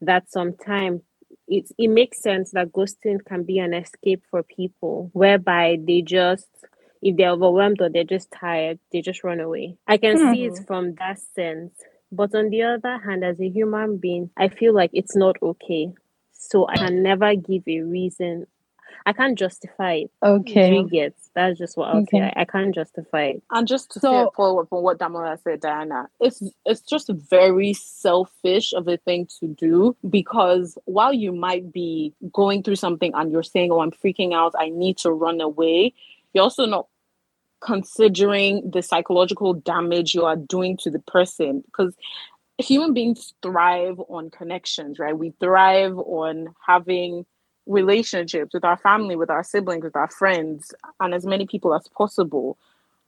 that 0.02 0.30
sometimes 0.32 1.02
it 1.48 1.72
it 1.78 1.88
makes 1.90 2.22
sense 2.22 2.52
that 2.52 2.72
ghosting 2.72 3.24
can 3.26 3.44
be 3.44 3.60
an 3.60 3.74
escape 3.74 4.24
for 4.32 4.44
people, 4.44 5.10
whereby 5.14 5.78
they 5.86 6.02
just 6.02 6.50
if 7.02 7.16
they're 7.18 7.32
overwhelmed 7.32 7.82
or 7.82 7.90
they're 7.90 8.04
just 8.04 8.32
tired, 8.32 8.80
they 8.92 9.02
just 9.02 9.24
run 9.24 9.40
away. 9.40 9.76
I 9.88 9.98
can 9.98 10.18
see 10.18 10.46
it 10.46 10.58
Mhm. 10.58 10.68
from 10.68 10.96
that 10.96 11.20
sense. 11.20 11.74
But 12.12 12.36
on 12.36 12.50
the 12.50 12.64
other 12.64 12.98
hand, 13.00 13.24
as 13.24 13.40
a 13.40 13.50
human 13.50 13.98
being, 13.98 14.32
I 14.38 14.50
feel 14.50 14.74
like 14.74 14.92
it's 14.94 15.16
not 15.16 15.38
okay. 15.42 15.94
So 16.42 16.68
I 16.68 16.78
can 16.78 17.04
never 17.04 17.36
give 17.36 17.64
a 17.68 17.82
reason. 17.82 18.48
I 19.06 19.14
can't 19.14 19.38
justify 19.38 19.94
it. 19.94 20.12
Okay. 20.24 20.74
You 20.76 20.90
get 20.90 21.14
that's 21.36 21.58
just 21.60 21.78
what 21.78 21.90
I'll 21.90 22.02
Okay. 22.02 22.20
say. 22.20 22.34
I, 22.36 22.42
I 22.42 22.46
can't 22.46 22.74
justify 22.74 23.24
it. 23.26 23.44
And 23.52 23.68
just 23.68 23.92
to 23.92 24.00
So- 24.00 24.32
follow 24.36 24.62
up 24.62 24.68
on 24.72 24.84
what 24.84 24.98
Damola 25.00 25.38
said, 25.44 25.60
Diana, 25.62 26.10
it's 26.20 26.42
it's 26.66 26.82
just 26.82 27.10
very 27.10 27.74
selfish 27.74 28.74
of 28.74 28.88
a 28.88 28.98
thing 28.98 29.28
to 29.40 29.48
do 29.48 29.96
because 30.10 30.78
while 30.86 31.14
you 31.14 31.32
might 31.32 31.72
be 31.72 32.14
going 32.34 32.64
through 32.64 32.78
something 32.78 33.12
and 33.14 33.32
you're 33.32 33.44
saying, 33.44 33.72
"Oh, 33.72 33.82
I'm 33.82 33.92
freaking 33.92 34.34
out. 34.34 34.54
I 34.58 34.70
need 34.70 34.98
to 35.00 35.12
run 35.12 35.40
away," 35.42 35.94
you're 36.34 36.44
also 36.44 36.66
not 36.66 36.88
considering 37.62 38.70
the 38.72 38.82
psychological 38.82 39.54
damage 39.54 40.16
you 40.16 40.26
are 40.26 40.36
doing 40.38 40.78
to 40.78 40.90
the 40.90 41.00
person 41.00 41.62
because 41.66 41.94
human 42.60 42.94
beings 42.94 43.34
thrive 43.42 44.00
on 44.10 44.30
connections, 44.30 45.00
right? 45.00 45.18
We 45.18 45.34
thrive 45.40 45.98
on 45.98 46.54
having 46.66 47.26
relationships 47.66 48.54
with 48.54 48.66
our 48.66 48.78
family, 48.78 49.16
with 49.16 49.30
our 49.30 49.44
siblings, 49.44 49.84
with 49.84 49.96
our 49.96 50.10
friends, 50.10 50.74
and 51.00 51.14
as 51.14 51.26
many 51.26 51.46
people 51.46 51.74
as 51.74 51.88
possible. 51.96 52.58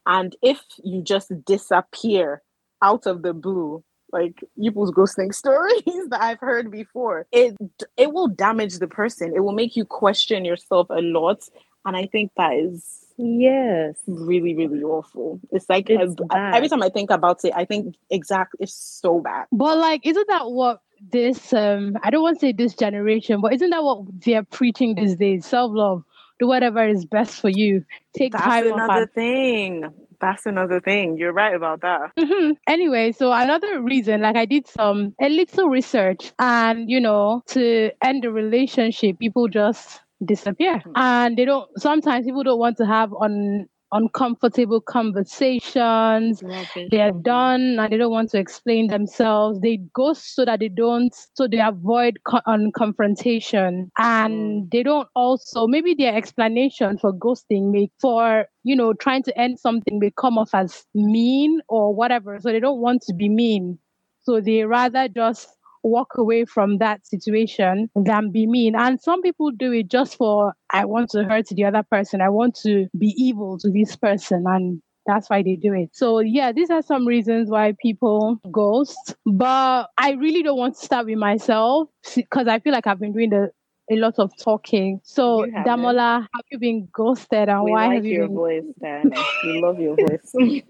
And 0.05 0.35
if 0.41 0.61
you 0.83 1.01
just 1.01 1.31
disappear 1.45 2.41
out 2.81 3.05
of 3.05 3.21
the 3.21 3.33
blue, 3.33 3.83
like 4.11 4.43
people's 4.59 4.91
ghosting 4.91 5.33
stories 5.43 5.83
that 6.09 6.21
I've 6.21 6.39
heard 6.39 6.71
before, 6.71 7.27
it 7.31 7.55
it 7.97 8.13
will 8.13 8.27
damage 8.27 8.79
the 8.79 8.87
person. 8.87 9.33
It 9.35 9.41
will 9.41 9.53
make 9.53 9.75
you 9.75 9.85
question 9.85 10.45
yourself 10.45 10.87
a 10.89 11.01
lot. 11.01 11.43
And 11.85 11.97
I 11.97 12.05
think 12.05 12.31
that 12.37 12.53
is 12.53 13.05
Yes. 13.21 14.01
really, 14.07 14.55
really 14.55 14.81
awful. 14.81 15.39
It's 15.51 15.69
like 15.69 15.89
It's 15.89 16.15
every 16.31 16.67
time 16.69 16.81
I 16.81 16.89
think 16.89 17.11
about 17.11 17.43
it, 17.45 17.53
I 17.55 17.65
think 17.65 17.95
exactly 18.09 18.57
it's 18.61 18.73
so 18.73 19.19
bad. 19.19 19.45
But 19.51 19.77
like, 19.77 20.05
isn't 20.05 20.27
that 20.27 20.49
what 20.49 20.81
this 21.11 21.53
um 21.53 21.97
I 22.03 22.09
don't 22.09 22.23
want 22.23 22.39
to 22.39 22.45
say 22.47 22.51
this 22.51 22.75
generation, 22.75 23.41
but 23.41 23.53
isn't 23.53 23.69
that 23.69 23.83
what 23.83 24.05
they're 24.25 24.43
preaching 24.43 24.95
these 24.95 25.15
days? 25.15 25.45
Self 25.45 25.71
love. 25.73 26.03
Do 26.39 26.47
whatever 26.47 26.87
is 26.87 27.05
best 27.05 27.39
for 27.39 27.49
you. 27.49 27.85
Take 28.17 28.31
That's 28.31 28.43
time 28.43 28.71
off 28.71 28.79
another 28.79 29.01
and 29.01 29.11
thing. 29.13 29.83
That's 30.19 30.45
another 30.47 30.79
thing. 30.79 31.17
You're 31.17 31.33
right 31.33 31.53
about 31.53 31.81
that. 31.81 32.11
Mhm. 32.17 32.55
Anyway, 32.67 33.11
so 33.11 33.31
another 33.31 33.81
reason, 33.81 34.21
like 34.21 34.35
I 34.35 34.45
did 34.45 34.67
some 34.67 35.13
a 35.21 35.29
little 35.29 35.69
research, 35.69 36.31
and 36.39 36.89
you 36.89 36.99
know, 36.99 37.43
to 37.49 37.91
end 38.03 38.23
the 38.23 38.31
relationship, 38.31 39.19
people 39.19 39.47
just 39.47 40.01
disappear, 40.25 40.81
Hmm. 40.83 40.93
and 40.95 41.37
they 41.37 41.45
don't. 41.45 41.69
Sometimes 41.77 42.25
people 42.25 42.43
don't 42.43 42.59
want 42.59 42.77
to 42.77 42.85
have 42.85 43.11
un 43.21 43.67
uncomfortable 43.93 44.79
conversations. 44.81 46.43
They're 46.89 47.11
done, 47.11 47.77
and 47.79 47.91
they 47.91 47.97
don't 47.97 48.11
want 48.11 48.29
to 48.31 48.39
explain 48.39 48.87
themselves. 48.87 49.59
They 49.61 49.77
ghost 49.93 50.35
so 50.35 50.45
that 50.45 50.59
they 50.59 50.69
don't, 50.69 51.13
so 51.33 51.47
they 51.47 51.59
avoid 51.59 52.19
co- 52.27 52.41
on 52.45 52.71
confrontation, 52.75 53.91
and 53.97 54.69
they 54.71 54.83
don't 54.83 55.07
also 55.15 55.67
maybe 55.67 55.93
their 55.93 56.15
explanation 56.15 56.97
for 56.97 57.13
ghosting 57.13 57.71
may 57.71 57.89
for 57.99 58.45
you 58.63 58.75
know 58.75 58.93
trying 58.93 59.23
to 59.23 59.37
end 59.39 59.59
something 59.59 59.99
may 59.99 60.11
come 60.17 60.37
off 60.37 60.53
as 60.53 60.85
mean 60.93 61.61
or 61.69 61.93
whatever. 61.93 62.39
So 62.39 62.51
they 62.51 62.59
don't 62.59 62.81
want 62.81 63.01
to 63.03 63.13
be 63.13 63.29
mean, 63.29 63.79
so 64.23 64.39
they 64.41 64.63
rather 64.63 65.07
just 65.07 65.49
walk 65.83 66.17
away 66.17 66.45
from 66.45 66.77
that 66.77 67.05
situation 67.05 67.89
than 67.95 68.31
be 68.31 68.47
mean. 68.47 68.75
And 68.75 68.99
some 68.99 69.21
people 69.21 69.51
do 69.51 69.71
it 69.71 69.89
just 69.89 70.17
for 70.17 70.53
I 70.69 70.85
want 70.85 71.09
to 71.11 71.23
hurt 71.23 71.47
the 71.47 71.65
other 71.65 71.83
person. 71.83 72.21
I 72.21 72.29
want 72.29 72.55
to 72.63 72.87
be 72.97 73.13
evil 73.17 73.57
to 73.59 73.69
this 73.69 73.95
person 73.95 74.43
and 74.47 74.81
that's 75.07 75.29
why 75.29 75.41
they 75.41 75.55
do 75.55 75.73
it. 75.73 75.89
So 75.93 76.19
yeah, 76.19 76.51
these 76.51 76.69
are 76.69 76.81
some 76.81 77.07
reasons 77.07 77.49
why 77.49 77.73
people 77.81 78.39
ghost. 78.51 79.15
But 79.25 79.89
I 79.97 80.11
really 80.11 80.43
don't 80.43 80.57
want 80.57 80.77
to 80.77 80.85
start 80.85 81.07
with 81.07 81.17
myself 81.17 81.89
because 82.15 82.47
I 82.47 82.59
feel 82.59 82.73
like 82.73 82.87
I've 82.87 82.99
been 82.99 83.13
doing 83.13 83.31
the 83.31 83.51
a 83.89 83.95
lot 83.95 84.19
of 84.19 84.31
talking. 84.37 85.01
So. 85.03 85.45
Damola, 85.65 86.21
have 86.33 86.45
you 86.51 86.59
been 86.59 86.87
ghosted 86.93 87.49
and 87.49 87.63
we 87.63 87.71
why 87.71 87.87
like 87.87 87.95
have 87.95 88.05
you 88.05 88.13
your 88.13 88.27
been 88.27 88.35
voice, 88.35 88.63
Diana. 88.81 89.15
we 89.43 89.61
love 89.61 89.79
your 89.79 89.95
voice. 89.95 90.33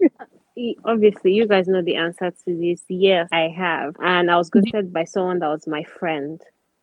Obviously, 0.84 1.32
you 1.32 1.46
guys 1.46 1.68
know 1.68 1.82
the 1.82 1.96
answer 1.96 2.30
to 2.30 2.56
this. 2.56 2.82
Yes, 2.88 3.28
I 3.32 3.48
have. 3.56 3.96
And 4.00 4.30
I 4.30 4.36
was 4.36 4.50
ghosted 4.50 4.92
by 4.92 5.04
someone 5.04 5.38
that 5.40 5.48
was 5.48 5.66
my 5.66 5.82
friend. 5.84 6.40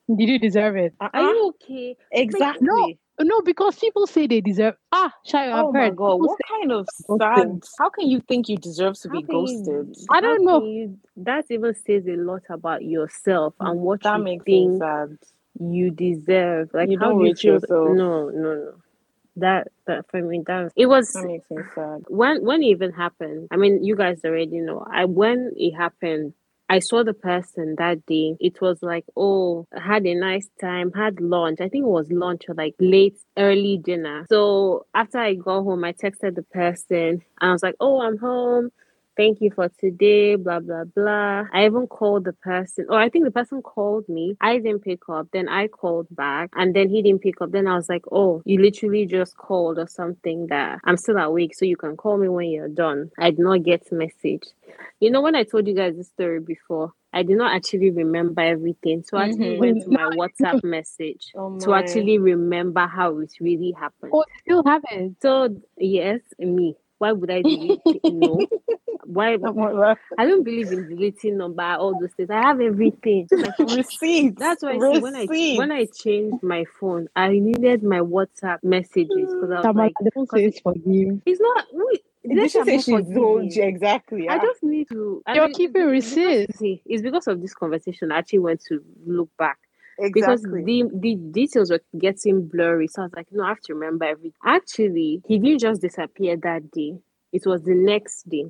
did 0.07 0.27
you 0.29 0.39
deserve 0.39 0.75
it? 0.75 0.93
Are 0.99 1.09
Uh-uh. 1.13 1.21
you 1.21 1.53
okay? 1.61 1.95
exactly. 2.11 2.67
No, 2.67 2.93
No, 3.21 3.41
because 3.41 3.77
people 3.77 4.07
say 4.07 4.27
they 4.27 4.39
deserve 4.41 4.75
ah, 4.93 5.13
Shayo, 5.27 5.51
I've 5.53 5.65
Oh 5.65 5.71
my 5.73 5.79
heard. 5.79 5.95
god, 5.97 6.13
people 6.15 6.19
what 6.29 6.39
kind 6.47 6.71
of 6.71 6.87
ghosting. 7.07 7.19
sad 7.19 7.63
how 7.77 7.89
can 7.89 8.07
you 8.07 8.21
think 8.21 8.47
you 8.49 8.57
deserve 8.57 8.97
to 9.01 9.09
be 9.09 9.19
How 9.21 9.25
can 9.27 9.35
you- 9.45 9.63
ghosted? 9.65 10.07
I 10.09 10.21
don't 10.21 10.43
know. 10.45 10.63
you- 10.65 10.97
that 11.17 11.45
even 11.49 11.75
says 11.75 12.07
a 12.07 12.15
lot 12.15 12.43
about 12.49 12.81
yourself 12.83 13.53
and 13.59 13.81
what 13.81 14.01
That 14.03 14.17
you 14.19 14.23
makes 14.23 14.45
me 14.45 14.67
think 14.67 14.81
sad. 14.81 15.17
you 15.59 15.91
deserve. 15.91 16.69
Like 16.73 16.89
You 16.89 16.97
how 16.97 17.09
don't 17.09 17.17
do 17.19 17.25
you 17.25 17.31
rate 17.31 17.39
feel? 17.39 17.53
yourself. 17.55 17.89
No, 17.97 18.29
no, 18.29 18.55
no. 18.55 18.73
That 19.35 19.67
that 19.87 20.09
for 20.09 20.21
me 20.21 20.43
that 20.47 20.71
it 20.75 20.87
was 20.87 21.13
That 21.13 21.25
makes 21.25 21.49
me 21.49 21.63
sad. 21.73 22.03
when 22.07 22.43
when 22.43 22.61
it 22.61 22.67
even 22.67 22.91
happened. 22.91 23.47
I 23.51 23.57
mean, 23.57 23.83
you 23.83 23.95
guys 23.95 24.21
already 24.25 24.59
know. 24.59 24.85
I 24.91 25.05
when 25.05 25.53
it 25.55 25.71
happened. 25.75 26.33
I 26.71 26.77
saw 26.79 27.03
the 27.03 27.15
person 27.15 27.75
that 27.79 28.05
day. 28.05 28.37
It 28.39 28.61
was 28.61 28.83
like, 28.83 29.03
oh, 29.17 29.65
I 29.75 29.79
had 29.81 30.05
a 30.05 30.13
nice 30.13 30.47
time, 30.61 30.91
had 30.91 31.19
lunch. 31.19 31.61
I 31.61 31.67
think 31.67 31.83
it 31.83 31.87
was 31.89 32.11
lunch 32.11 32.43
or 32.47 32.53
like 32.53 32.75
late, 32.79 33.17
early 33.37 33.77
dinner. 33.83 34.27
So 34.29 34.85
after 34.93 35.17
I 35.17 35.33
got 35.33 35.63
home, 35.63 35.83
I 35.83 35.93
texted 35.93 36.35
the 36.35 36.43
person 36.43 37.23
and 37.41 37.49
I 37.49 37.51
was 37.53 37.63
like, 37.63 37.73
oh, 37.79 38.01
I'm 38.01 38.19
home. 38.19 38.69
Thank 39.17 39.41
you 39.41 39.51
for 39.51 39.67
today, 39.79 40.35
blah, 40.35 40.59
blah, 40.59 40.85
blah. 40.85 41.43
I 41.51 41.65
even 41.65 41.87
called 41.87 42.23
the 42.23 42.31
person. 42.33 42.85
Oh, 42.89 42.95
I 42.95 43.09
think 43.09 43.25
the 43.25 43.31
person 43.31 43.61
called 43.61 44.07
me. 44.07 44.35
I 44.39 44.57
didn't 44.59 44.81
pick 44.83 45.01
up. 45.09 45.27
Then 45.33 45.49
I 45.49 45.67
called 45.67 46.07
back 46.11 46.51
and 46.55 46.73
then 46.73 46.89
he 46.89 47.01
didn't 47.01 47.21
pick 47.21 47.41
up. 47.41 47.51
Then 47.51 47.67
I 47.67 47.75
was 47.75 47.89
like, 47.89 48.03
oh, 48.11 48.41
you 48.45 48.61
literally 48.61 49.05
just 49.05 49.35
called 49.35 49.77
or 49.77 49.87
something 49.87 50.47
that 50.47 50.79
I'm 50.85 50.95
still 50.95 51.17
awake. 51.17 51.53
So 51.55 51.65
you 51.65 51.75
can 51.75 51.97
call 51.97 52.17
me 52.17 52.29
when 52.29 52.49
you're 52.49 52.69
done. 52.69 53.11
I 53.19 53.31
did 53.31 53.39
not 53.39 53.63
get 53.63 53.91
message. 53.91 54.43
You 55.01 55.11
know, 55.11 55.21
when 55.21 55.35
I 55.35 55.43
told 55.43 55.67
you 55.67 55.73
guys 55.75 55.95
this 55.97 56.07
story 56.07 56.39
before, 56.39 56.93
I 57.11 57.23
did 57.23 57.37
not 57.37 57.53
actually 57.53 57.91
remember 57.91 58.41
everything. 58.41 59.03
So 59.03 59.17
I 59.17 59.25
actually 59.25 59.55
Mhm. 59.55 59.59
went 59.59 59.83
to 59.83 59.89
my 59.91 60.05
WhatsApp 60.17 60.63
message 60.63 61.31
Oh 61.35 61.57
to 61.59 61.73
actually 61.73 62.19
remember 62.19 62.87
how 62.87 63.17
it 63.19 63.33
really 63.41 63.71
happened. 63.71 64.11
Oh, 64.13 64.23
still 64.43 64.63
have 64.65 64.83
it. 64.91 65.13
So 65.21 65.49
yes, 65.77 66.21
me. 66.39 66.75
Why 66.99 67.13
would 67.13 67.31
I 67.31 67.41
delete 67.41 67.79
it? 67.85 68.13
No. 68.13 68.45
Why. 69.05 69.37
I 70.17 70.25
don't 70.25 70.43
believe 70.43 70.71
in 70.71 70.87
deleting 70.89 71.37
number, 71.37 71.63
all 71.63 71.97
those 71.99 72.11
things. 72.11 72.29
I 72.29 72.41
have 72.41 72.61
everything. 72.61 73.27
Receipts. 73.59 74.37
that's 74.37 74.61
why 74.61 74.73
I 74.73 74.99
when 74.99 75.15
I 75.15 75.25
when 75.57 75.71
I 75.71 75.85
changed 75.85 76.43
my 76.43 76.65
phone, 76.79 77.07
I 77.15 77.29
needed 77.29 77.81
my 77.81 77.99
WhatsApp 77.99 78.59
messages 78.63 79.33
because 79.33 79.49
I 79.49 79.55
was 79.55 79.65
Damola, 79.65 79.75
like, 79.75 79.93
don't 80.13 80.29
say 80.29 80.45
it's 80.45 80.59
for 80.59 80.73
you. 80.85 81.21
it's 81.25 81.39
not. 81.39 81.65
Wait, 81.71 82.01
Did 82.27 82.37
let's 82.37 82.53
she 82.53 82.63
say 82.63 82.75
not 82.75 83.05
she's 83.05 83.15
told 83.15 83.55
you 83.55 83.63
exactly? 83.63 84.27
I 84.29 84.35
ah. 84.35 84.41
just 84.41 84.61
need 84.61 84.89
to. 84.89 85.23
I 85.25 85.35
You're 85.35 85.45
mean, 85.45 85.55
keeping 85.55 85.85
receipts. 85.85 86.57
It's 86.61 87.01
because 87.01 87.27
of 87.27 87.41
this 87.41 87.55
conversation 87.55 88.11
I 88.11 88.19
actually 88.19 88.39
went 88.39 88.61
to 88.67 88.83
look 89.07 89.29
back 89.37 89.57
because 90.13 90.41
the 90.43 90.89
the 90.93 91.15
details 91.15 91.71
were 91.71 91.81
getting 91.97 92.47
blurry. 92.47 92.87
So 92.87 93.01
I 93.01 93.05
was 93.05 93.13
like, 93.15 93.27
no, 93.31 93.43
I 93.43 93.49
have 93.49 93.61
to 93.61 93.73
remember 93.75 94.05
everything. 94.05 94.33
Actually, 94.45 95.21
he 95.27 95.39
didn't 95.39 95.59
just 95.59 95.81
disappear 95.81 96.37
that 96.37 96.71
day. 96.71 96.97
It 97.31 97.45
was 97.45 97.63
the 97.63 97.75
next 97.75 98.29
day. 98.29 98.45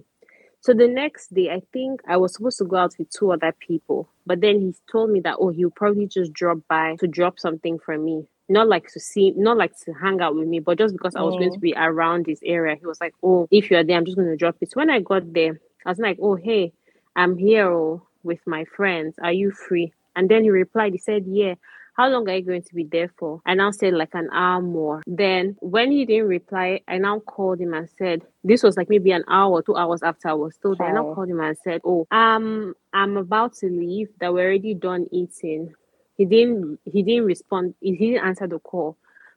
So 0.62 0.74
the 0.74 0.88
next 0.88 1.34
day, 1.34 1.50
I 1.51 1.62
think 1.72 2.01
I 2.08 2.18
was 2.18 2.34
supposed 2.36 2.58
to 2.60 2.65
go 2.65 2.75
out 2.77 2.94
with 3.00 3.10
two 3.10 3.32
other 3.32 3.53
people, 3.60 4.10
but 4.25 4.41
then 4.41 4.60
he 4.60 4.74
told 4.91 5.10
me 5.10 5.22
that 5.22 5.38
oh, 5.39 5.50
he'll 5.50 5.72
probably 5.72 6.08
just 6.08 6.34
drop 6.34 6.60
by 6.68 6.96
to 7.00 7.08
drop 7.08 7.39
something 7.39 7.79
for 7.79 7.98
me. 7.98 8.27
Not 8.50 8.68
like 8.68 8.88
to 8.94 9.00
see, 9.00 9.32
not 9.38 9.58
like 9.58 9.77
to 9.86 9.94
hang 9.94 10.22
out 10.22 10.36
with 10.36 10.48
me, 10.48 10.60
but 10.60 10.77
just 10.77 10.94
because 10.96 11.15
I 11.15 11.22
was 11.22 11.36
going 11.36 11.51
Mm. 11.51 11.53
to 11.53 11.60
be 11.60 11.74
around 11.77 12.25
this 12.25 12.39
area. 12.44 12.75
He 12.75 12.86
was 12.86 13.00
like, 13.00 13.13
oh, 13.24 13.48
if 13.51 13.70
you're 13.70 13.84
there, 13.84 13.96
I'm 13.98 14.06
just 14.06 14.18
going 14.18 14.27
to 14.29 14.36
drop 14.36 14.58
it. 14.60 14.72
So 14.72 14.79
when 14.79 14.89
I 14.89 15.00
got 15.01 15.34
there, 15.34 15.60
I 15.86 15.89
was 15.89 16.00
like, 16.00 16.18
oh, 16.22 16.36
hey, 16.36 16.74
I'm 17.15 17.38
here 17.38 17.70
oh, 17.72 18.08
with 18.24 18.39
my 18.48 18.65
friends. 18.65 19.15
Are 19.22 19.32
you 19.32 19.51
free? 19.51 19.94
And 20.16 20.30
then 20.30 20.44
he 20.44 20.50
replied, 20.50 20.94
he 20.94 21.00
said, 21.00 21.25
yeah. 21.28 21.56
How 21.96 22.08
long 22.08 22.30
are 22.30 22.36
you 22.36 22.44
going 22.44 22.62
to 22.62 22.74
be 22.74 22.86
there 22.86 23.12
for? 23.18 23.42
I 23.46 23.56
now 23.56 23.72
said 23.72 23.94
like 23.94 24.13
an 24.13 24.30
hour 24.32 24.62
more. 24.62 25.04
Then 25.06 25.58
when 25.60 25.92
he 25.92 26.06
didn't 26.06 26.30
reply, 26.30 26.80
I 26.88 26.98
now 26.98 27.20
called 27.20 27.60
him 27.60 27.74
and 27.74 27.89
said, 27.98 28.22
this 28.42 28.63
was 28.63 28.78
like 28.78 28.88
maybe 28.89 29.12
an 29.12 29.25
hour 29.28 29.62
two 29.62 29.75
hours 29.75 30.01
after 30.01 30.30
I 30.30 30.34
was 30.34 30.56
still 30.56 30.75
there. 30.75 30.88
I 30.88 30.92
now 30.94 31.08
Oh. 31.10 31.16
called 31.16 31.28
him 31.30 31.42
and 31.42 31.58
said, 31.62 31.82
oh, 31.84 32.08
um, 32.12 32.74
I'm 32.94 33.18
about 33.18 33.54
to 33.56 33.66
leave. 33.68 34.08
That 34.22 34.34
we're 34.34 34.46
already 34.48 34.75
done 34.75 35.08
eating. 35.12 35.74
He 36.16 36.24
didn't. 36.24 36.80
He 36.86 37.04
didn't 37.04 37.25
respond. 37.25 37.75
He 37.82 37.98
didn't 37.98 38.25
answer 38.25 38.48
the 38.48 38.60
call. 38.60 38.96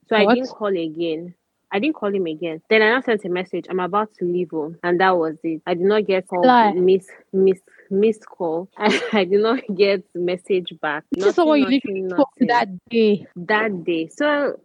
So 0.09 0.14
I 0.14 0.25
didn't 0.37 0.50
call 0.50 0.69
again. 0.69 1.35
I 1.73 1.79
didn't 1.81 1.97
call 1.97 2.14
him 2.14 2.26
again. 2.26 2.61
Then 2.69 2.83
I 2.83 2.91
now 2.91 3.00
sent 3.00 3.25
a 3.25 3.29
message. 3.29 3.64
I'm 3.71 3.81
about 3.81 4.12
to 4.19 4.25
leave 4.25 4.50
home, 4.50 4.76
and 4.85 5.00
that 5.00 5.17
was 5.17 5.37
it. 5.43 5.62
I 5.67 5.75
did 5.75 5.85
not 5.85 6.05
get 6.07 6.29
called. 6.29 6.45
Miss, 6.75 7.09
miss, 7.33 7.59
missed 7.93 8.27
call. 8.27 8.69
I, 8.77 9.01
I 9.13 9.25
did 9.25 9.41
not 9.41 9.61
get 9.75 10.05
message 10.15 10.73
back. 10.81 11.05
This 11.13 11.27
is 11.27 11.35
someone 11.35 11.59
you 11.61 11.67
literally 11.67 12.09
to 12.09 12.47
that 12.47 12.69
day. 12.89 13.27
that 13.37 13.85
day. 13.85 14.09
So 14.09 14.59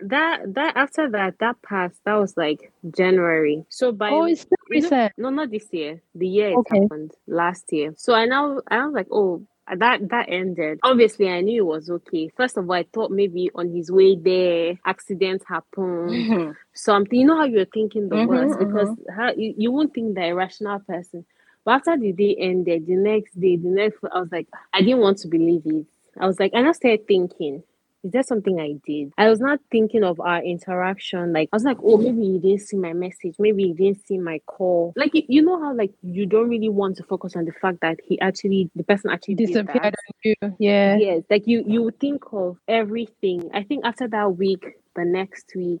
that 0.00 0.54
that 0.54 0.76
after 0.76 1.08
that 1.10 1.38
that 1.40 1.62
passed. 1.62 1.98
That 2.04 2.14
was 2.16 2.36
like 2.36 2.72
January. 2.96 3.64
So 3.68 3.92
by 3.92 4.10
Oh, 4.10 4.24
it's 4.24 4.42
still 4.42 4.56
you 4.70 4.80
know- 4.82 4.88
recent. 4.88 5.12
no, 5.18 5.30
not 5.30 5.50
this 5.50 5.66
year. 5.72 6.02
The 6.14 6.28
year 6.28 6.50
it 6.50 6.56
Okay. 6.58 6.80
happened 6.80 7.12
last 7.26 7.72
year. 7.72 7.94
So 7.96 8.12
I 8.14 8.26
now 8.26 8.60
I 8.68 8.84
was 8.86 8.94
like, 8.94 9.08
oh, 9.10 9.42
that 9.74 10.08
that 10.10 10.26
ended. 10.28 10.80
Obviously, 10.82 11.28
I 11.28 11.40
knew 11.40 11.62
it 11.62 11.66
was 11.66 11.88
okay. 11.88 12.28
First 12.36 12.58
of 12.58 12.68
all, 12.68 12.76
I 12.76 12.84
thought 12.92 13.10
maybe 13.10 13.50
on 13.54 13.70
his 13.74 13.90
way 13.90 14.14
there, 14.16 14.78
accident 14.84 15.42
happened, 15.48 16.54
something. 16.74 17.18
You 17.20 17.26
know 17.26 17.36
how 17.38 17.44
you're 17.44 17.64
thinking 17.64 18.08
the 18.10 18.16
Mhm, 18.16 18.26
worst 18.28 18.58
because 18.58 18.90
how 19.16 19.32
you, 19.32 19.54
you 19.56 19.70
won't 19.72 19.94
think 19.94 20.16
that 20.16 20.24
a 20.28 20.34
rational 20.34 20.80
person. 20.80 21.24
But 21.64 21.76
after 21.76 21.96
the 21.96 22.12
day 22.12 22.36
ended, 22.38 22.86
the 22.86 22.96
next 22.96 23.40
day, 23.40 23.56
the 23.56 23.68
next, 23.68 23.98
I 24.12 24.20
was 24.20 24.30
like, 24.30 24.48
I 24.72 24.80
didn't 24.80 25.00
want 25.00 25.18
to 25.18 25.28
believe 25.28 25.62
it. 25.64 25.86
I 26.18 26.26
was 26.26 26.38
like, 26.38 26.52
and 26.54 26.68
I 26.68 26.72
started 26.72 27.06
thinking, 27.08 27.62
is 28.04 28.12
there 28.12 28.22
something 28.22 28.60
I 28.60 28.74
did? 28.86 29.12
I 29.16 29.30
was 29.30 29.40
not 29.40 29.60
thinking 29.70 30.04
of 30.04 30.20
our 30.20 30.42
interaction. 30.42 31.32
Like, 31.32 31.48
I 31.52 31.56
was 31.56 31.64
like, 31.64 31.78
oh, 31.82 31.96
maybe 31.96 32.22
you 32.22 32.38
didn't 32.38 32.60
see 32.60 32.76
my 32.76 32.92
message. 32.92 33.36
Maybe 33.38 33.64
you 33.64 33.74
didn't 33.74 34.06
see 34.06 34.18
my 34.18 34.40
call. 34.44 34.92
Like, 34.94 35.12
you, 35.14 35.40
know 35.40 35.58
how, 35.58 35.74
like, 35.74 35.92
you 36.02 36.26
don't 36.26 36.50
really 36.50 36.68
want 36.68 36.98
to 36.98 37.02
focus 37.02 37.34
on 37.34 37.46
the 37.46 37.52
fact 37.52 37.80
that 37.80 37.98
he 38.06 38.20
actually, 38.20 38.70
the 38.76 38.84
person 38.84 39.10
actually 39.10 39.36
Disappeared 39.36 39.94
on 39.96 40.14
you. 40.22 40.34
Yeah. 40.58 40.96
Yes, 40.98 41.22
like 41.30 41.46
you, 41.46 41.64
you 41.66 41.82
would 41.82 41.98
think 41.98 42.24
of 42.32 42.58
everything. 42.68 43.50
I 43.54 43.62
think 43.62 43.86
after 43.86 44.06
that 44.08 44.36
week, 44.36 44.64
the 44.94 45.06
next 45.06 45.52
week, 45.56 45.80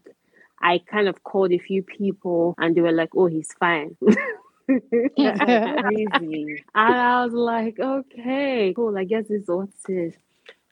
I 0.60 0.78
kind 0.78 1.08
of 1.08 1.22
called 1.24 1.52
a 1.52 1.58
few 1.58 1.82
people 1.82 2.54
and 2.56 2.74
they 2.74 2.80
were 2.80 2.92
like, 2.92 3.10
oh, 3.14 3.26
he's 3.26 3.52
fine. 3.52 3.98
Crazy. 4.68 6.64
And 6.74 6.94
I 6.94 7.24
was 7.24 7.32
like, 7.32 7.78
okay, 7.78 8.72
cool. 8.74 8.96
I 8.96 9.04
guess 9.04 9.28
this 9.28 9.42
is 9.42 9.48
what 9.48 9.68
it 9.88 9.92
is. 9.92 10.14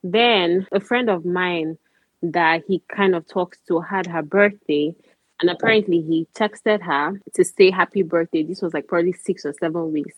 Then 0.03 0.67
a 0.73 0.81
friend 0.81 1.11
of 1.11 1.25
mine 1.25 1.79
that 2.23 2.63
he 2.67 2.83
kind 2.95 3.15
of 3.15 3.27
talks 3.27 3.59
to 3.69 3.81
had 3.81 4.07
her 4.07 4.23
birthday. 4.23 4.95
And 5.41 5.51
apparently 5.51 6.01
he 6.01 6.29
texted 6.35 6.83
her 6.83 7.21
to 7.35 7.45
say 7.45 7.71
happy 7.71 8.03
birthday. 8.03 8.43
This 8.45 8.63
was 8.63 8.73
like 8.73 8.87
probably 8.87 9.13
six 9.13 9.45
or 9.45 9.53
seven 9.61 9.93
weeks 9.93 10.15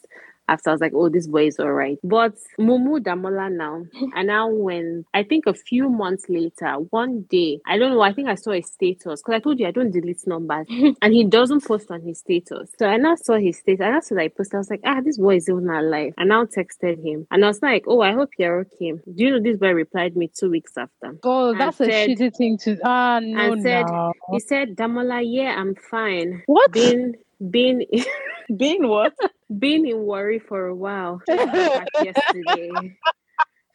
after 0.48 0.70
I 0.70 0.72
was 0.74 0.80
like, 0.80 0.92
oh, 0.94 1.08
this 1.08 1.26
boy 1.26 1.46
is 1.46 1.58
all 1.58 1.72
right. 1.72 1.98
But 2.04 2.34
Mumu 2.60 3.00
Damola 3.00 3.50
now, 3.50 3.84
and 4.14 4.26
now 4.28 4.48
when 4.50 5.04
I 5.14 5.22
think 5.22 5.46
a 5.46 5.54
few 5.54 5.88
months 5.88 6.24
later, 6.28 6.74
one 6.90 7.22
day, 7.30 7.60
I 7.66 7.78
don't 7.78 7.90
know, 7.92 8.00
I 8.02 8.12
think 8.12 8.28
I 8.28 8.34
saw 8.34 8.52
his 8.52 8.66
status 8.66 9.22
because 9.22 9.34
I 9.34 9.38
told 9.40 9.58
you 9.60 9.66
I 9.66 9.70
don't 9.70 9.90
delete 9.90 10.26
numbers 10.26 10.66
and 11.02 11.12
he 11.14 11.24
doesn't 11.24 11.64
post 11.64 11.90
on 11.90 12.02
his 12.02 12.18
status. 12.20 12.70
So 12.78 12.86
I 12.86 12.96
now 12.96 13.14
saw 13.16 13.38
his 13.38 13.58
status. 13.58 13.80
I 13.84 13.90
now 13.90 14.00
saw 14.00 14.14
that 14.16 14.22
he 14.22 14.28
posted. 14.30 14.54
I 14.54 14.58
was 14.58 14.70
like, 14.70 14.80
ah, 14.84 15.00
this 15.04 15.18
boy 15.18 15.36
is 15.36 15.48
even 15.48 15.68
alive. 15.68 16.12
And 16.18 16.32
I 16.32 16.36
now 16.36 16.44
texted 16.44 17.02
him 17.04 17.26
and 17.30 17.44
I 17.44 17.48
was 17.48 17.62
like, 17.62 17.84
oh, 17.86 18.00
I 18.00 18.12
hope 18.12 18.30
you're 18.38 18.60
okay. 18.60 18.92
Do 18.92 19.24
you 19.24 19.30
know 19.30 19.40
this 19.40 19.56
boy 19.58 19.72
replied 19.72 20.16
me 20.16 20.30
two 20.36 20.50
weeks 20.50 20.72
after? 20.76 21.16
Oh, 21.22 21.50
And 21.50 21.60
that's 21.60 21.80
a 21.80 21.84
said- 21.86 22.10
shitty 22.10 22.36
thing 22.36 22.58
to. 22.58 22.78
Ah, 22.84 23.20
no, 23.22 23.52
and 23.52 23.62
said- 23.62 23.86
no. 23.86 24.12
He 24.32 24.40
said, 24.40 24.76
Damola, 24.76 25.22
yeah, 25.24 25.54
I'm 25.58 25.74
fine. 25.74 26.42
What? 26.46 26.72
Been 26.72 27.14
been 27.50 27.84
Being 28.56 28.88
what? 28.88 29.14
been 29.58 29.86
in 29.86 29.98
Warri 30.00 30.38
for 30.38 30.66
a 30.66 30.74
while. 30.74 31.22
Just 31.26 31.52
got 31.52 31.74
back 31.74 31.88
yesterday. 31.98 32.92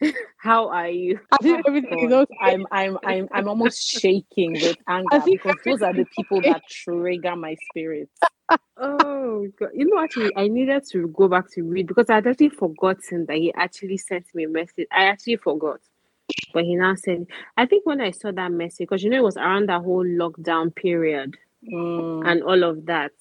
How 0.38 0.68
are 0.68 0.88
you? 0.88 1.20
I 1.32 1.36
think 1.38 1.62
everything 1.66 1.98
is 2.00 2.12
okay. 2.12 2.34
I'm 2.40 2.66
I'm 2.70 2.98
I'm 3.04 3.28
I'm 3.32 3.48
almost 3.48 3.86
shaking 3.86 4.60
with 4.60 4.76
anger 4.88 5.20
because 5.24 5.56
those 5.64 5.82
are 5.82 5.92
the 5.92 6.06
people 6.16 6.40
that 6.42 6.62
trigger 6.68 7.36
my 7.36 7.56
spirits. 7.68 8.12
Oh 8.82 9.46
god. 9.58 9.70
You 9.74 9.86
know 9.86 10.02
actually 10.02 10.34
I 10.36 10.48
needed 10.48 10.84
to 10.92 11.08
go 11.08 11.28
back 11.28 11.50
to 11.52 11.62
read 11.62 11.86
because 11.86 12.08
I'd 12.08 12.26
actually 12.26 12.48
forgotten 12.48 13.26
that 13.26 13.36
he 13.36 13.52
actually 13.52 13.98
sent 13.98 14.24
me 14.34 14.44
a 14.44 14.48
message. 14.48 14.86
I 14.90 15.04
actually 15.04 15.36
forgot. 15.36 15.80
But 16.54 16.64
he 16.64 16.76
now 16.76 16.94
said 16.94 17.26
I 17.58 17.66
think 17.66 17.84
when 17.84 18.00
I 18.00 18.10
saw 18.12 18.32
that 18.32 18.50
message, 18.52 18.88
because 18.88 19.02
you 19.02 19.10
know 19.10 19.18
it 19.18 19.22
was 19.24 19.36
around 19.36 19.68
that 19.68 19.82
whole 19.82 20.04
lockdown 20.04 20.74
period 20.74 21.36
Mm. 21.70 22.26
and 22.26 22.42
all 22.42 22.62
of 22.62 22.86
that. 22.86 23.12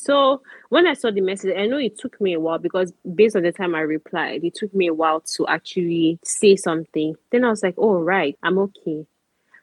So 0.00 0.42
when 0.68 0.86
I 0.86 0.94
saw 0.94 1.10
the 1.10 1.20
message, 1.20 1.56
I 1.58 1.66
know 1.66 1.76
it 1.78 1.98
took 1.98 2.20
me 2.20 2.32
a 2.32 2.38
while 2.38 2.58
because 2.58 2.92
based 3.16 3.34
on 3.34 3.42
the 3.42 3.50
time 3.50 3.74
I 3.74 3.80
replied, 3.80 4.44
it 4.44 4.54
took 4.54 4.72
me 4.72 4.86
a 4.86 4.94
while 4.94 5.20
to 5.34 5.46
actually 5.48 6.20
say 6.22 6.54
something. 6.54 7.16
Then 7.32 7.44
I 7.44 7.48
was 7.48 7.64
like, 7.64 7.74
oh 7.76 7.98
right, 7.98 8.38
I'm 8.44 8.58
okay. 8.58 9.04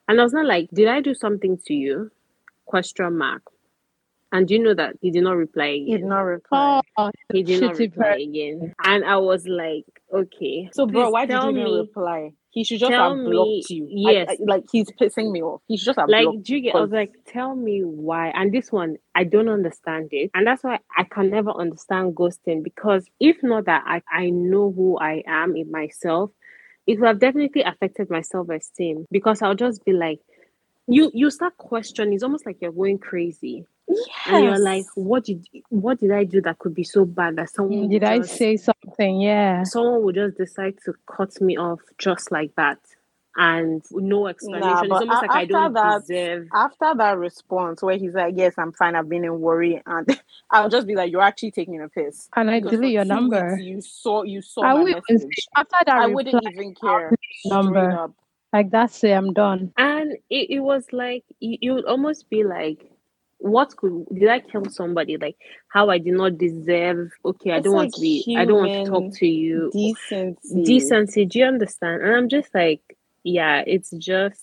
And 0.10 0.20
I 0.20 0.24
was 0.24 0.34
not 0.34 0.46
like, 0.46 0.70
did 0.74 0.90
I 0.90 1.00
do 1.00 1.14
something 1.14 1.58
to 1.68 1.74
you? 1.74 2.12
Question 2.66 3.18
mark. 3.18 3.44
And 4.34 4.46
do 4.46 4.56
you 4.56 4.60
know 4.62 4.74
that 4.74 4.98
he 5.02 5.10
did 5.10 5.24
not 5.24 5.38
reply 5.38 5.72
He 5.72 5.94
did 5.94 6.04
not 6.04 6.22
reply. 6.22 6.82
Oh, 6.98 7.12
He 7.32 7.42
did 7.42 7.62
not 7.62 7.78
reply 7.78 8.06
person. 8.06 8.30
again. 8.30 8.76
And 8.84 9.06
I 9.06 9.16
was 9.18 9.48
like, 9.48 9.86
okay. 10.14 10.70
So, 10.74 10.86
bro, 10.86 11.12
why 11.12 11.26
did 11.26 11.42
you 11.42 11.50
even 11.50 11.64
me, 11.64 11.78
reply? 11.78 12.34
He 12.56 12.64
should 12.64 12.80
just 12.80 12.90
tell 12.90 13.10
have 13.10 13.18
me- 13.20 13.32
blocked 13.32 13.70
you. 13.70 13.84
I- 14.08 14.12
yes. 14.12 14.28
I- 14.32 14.38
like 14.48 14.64
he's 14.72 14.90
pissing 15.00 15.30
me 15.32 15.44
off. 15.44 15.62
He 15.68 15.78
should 15.78 15.86
just 15.88 16.00
have 16.00 16.10
like 16.10 16.24
blocked. 16.24 16.44
do 16.44 16.56
you 16.56 16.62
get 16.62 16.76
i 16.76 16.80
was 16.80 16.90
like 16.90 17.12
tell 17.28 17.54
me 17.54 17.82
why 17.84 18.30
and 18.30 18.52
this 18.54 18.72
one 18.72 18.96
i 19.14 19.24
don't 19.26 19.50
understand 19.50 20.08
it 20.12 20.32
and 20.34 20.48
that's 20.48 20.64
why 20.64 20.80
i 20.98 21.04
can 21.04 21.30
never 21.30 21.52
understand 21.52 22.16
ghosting 22.16 22.64
because 22.64 23.06
if 23.20 23.38
not 23.44 23.66
that 23.66 23.84
i, 23.86 24.02
I 24.12 24.30
know 24.30 24.72
who 24.72 24.98
i 24.98 25.22
am 25.28 25.56
in 25.56 25.70
myself 25.70 26.32
it 26.88 27.00
would 27.00 27.08
have 27.08 27.20
definitely 27.20 27.64
affected 27.64 28.10
my 28.10 28.22
self-esteem 28.22 29.06
because 29.12 29.42
i'll 29.42 29.56
just 29.56 29.84
be 29.86 29.92
like 29.94 30.20
you 30.88 31.12
you 31.14 31.30
start 31.32 31.58
questioning 31.58 32.14
it's 32.14 32.24
almost 32.24 32.46
like 32.46 32.58
you're 32.62 32.72
going 32.72 33.00
crazy 33.00 33.66
and 34.28 34.44
you're 34.46 34.60
like 34.60 34.86
what 34.96 35.24
did 35.26 35.46
what 35.70 36.00
did 36.00 36.12
i 36.12 36.24
do 36.24 36.42
that 36.42 36.58
could 36.60 36.74
be 36.74 36.84
so 36.84 37.06
bad 37.06 37.36
that 37.36 37.50
someone 37.50 37.88
Did 37.90 38.02
would 38.02 38.04
I 38.04 38.18
just- 38.20 38.36
say 38.36 38.58
something? 38.58 39.22
Yeah. 39.22 39.64
someone 39.64 40.04
would 40.04 40.16
just 40.16 40.38
decide 40.38 40.78
to 40.86 40.94
cut 41.10 41.40
me 41.42 41.58
off 41.58 41.80
just 41.98 42.32
like 42.32 42.56
that 42.56 42.80
and 43.38 43.84
no 43.92 44.28
explanation 44.28 44.68
Nah, 44.70 44.80
it's 44.80 44.90
but 44.90 45.02
almost 45.02 45.24
a- 45.24 45.26
like 45.28 45.32
i 45.32 45.42
after 45.42 45.48
don't 45.54 45.74
that- 45.74 46.02
deserve 46.08 46.48
after 46.54 46.94
that 46.98 47.18
response 47.18 47.82
where 47.84 47.98
he's 47.98 48.14
like, 48.14 48.34
"Yes, 48.38 48.54
I'm 48.58 48.72
fine. 48.72 48.96
I've 48.96 49.10
been 49.10 49.26
in 49.26 49.40
Warri," 49.42 49.82
and 49.86 50.08
I'll 50.50 50.70
just 50.70 50.88
be 50.88 50.96
like, 50.96 51.12
"You're 51.12 51.22
actually 51.22 51.52
taking 51.52 51.82
a 51.82 51.90
piss." 51.90 52.30
And 52.38 52.50
I 52.50 52.62
delete 52.62 52.94
your 52.94 53.04
number. 53.04 53.58
you 53.60 53.82
saw 53.82 54.24
you 54.24 54.42
saw 54.42 54.62
I 54.64 54.74
my 54.74 54.80
wouldn't 54.84 55.04
even 55.10 55.20
say, 55.20 55.26
message. 55.28 55.48
after 55.58 55.76
that 55.86 55.90
I 55.96 56.06
reply, 56.06 56.14
wouldn't 56.16 56.44
even 56.54 56.76
care. 56.76 57.12
number. 57.46 57.92
Up. 57.92 58.12
like 58.54 58.72
that's 58.72 59.04
it. 59.04 59.12
I'm 59.12 59.34
done. 59.34 59.74
And 59.78 60.14
it, 60.30 60.50
it 60.52 60.60
was 60.62 60.86
like 60.94 61.26
it, 61.42 61.60
it 61.62 61.72
would 61.72 61.86
almost 61.86 62.30
be 62.30 62.46
like, 62.46 62.90
what 63.38 63.76
could 63.78 64.06
did 64.14 64.30
I 64.30 64.40
kill 64.40 64.66
somebody? 64.70 65.18
Like 65.18 65.38
how 65.68 65.90
I 65.90 65.98
did 65.98 66.14
not 66.14 66.38
deserve. 66.38 67.12
Okay, 67.24 67.52
I 67.52 67.60
don't 67.60 67.74
want 67.74 67.94
to 67.94 68.02
be. 68.02 68.36
I 68.38 68.46
don't 68.46 68.66
want 68.66 68.86
to 68.86 68.92
talk 68.92 69.14
to 69.20 69.28
you. 69.28 69.70
Decency. 69.74 70.64
Decency. 70.64 71.26
Do 71.26 71.40
you 71.40 71.46
understand? 71.46 72.02
And 72.02 72.16
I'm 72.16 72.30
just 72.30 72.54
like, 72.54 72.82
yeah, 73.24 73.64
it's 73.66 73.92
just. 73.92 74.42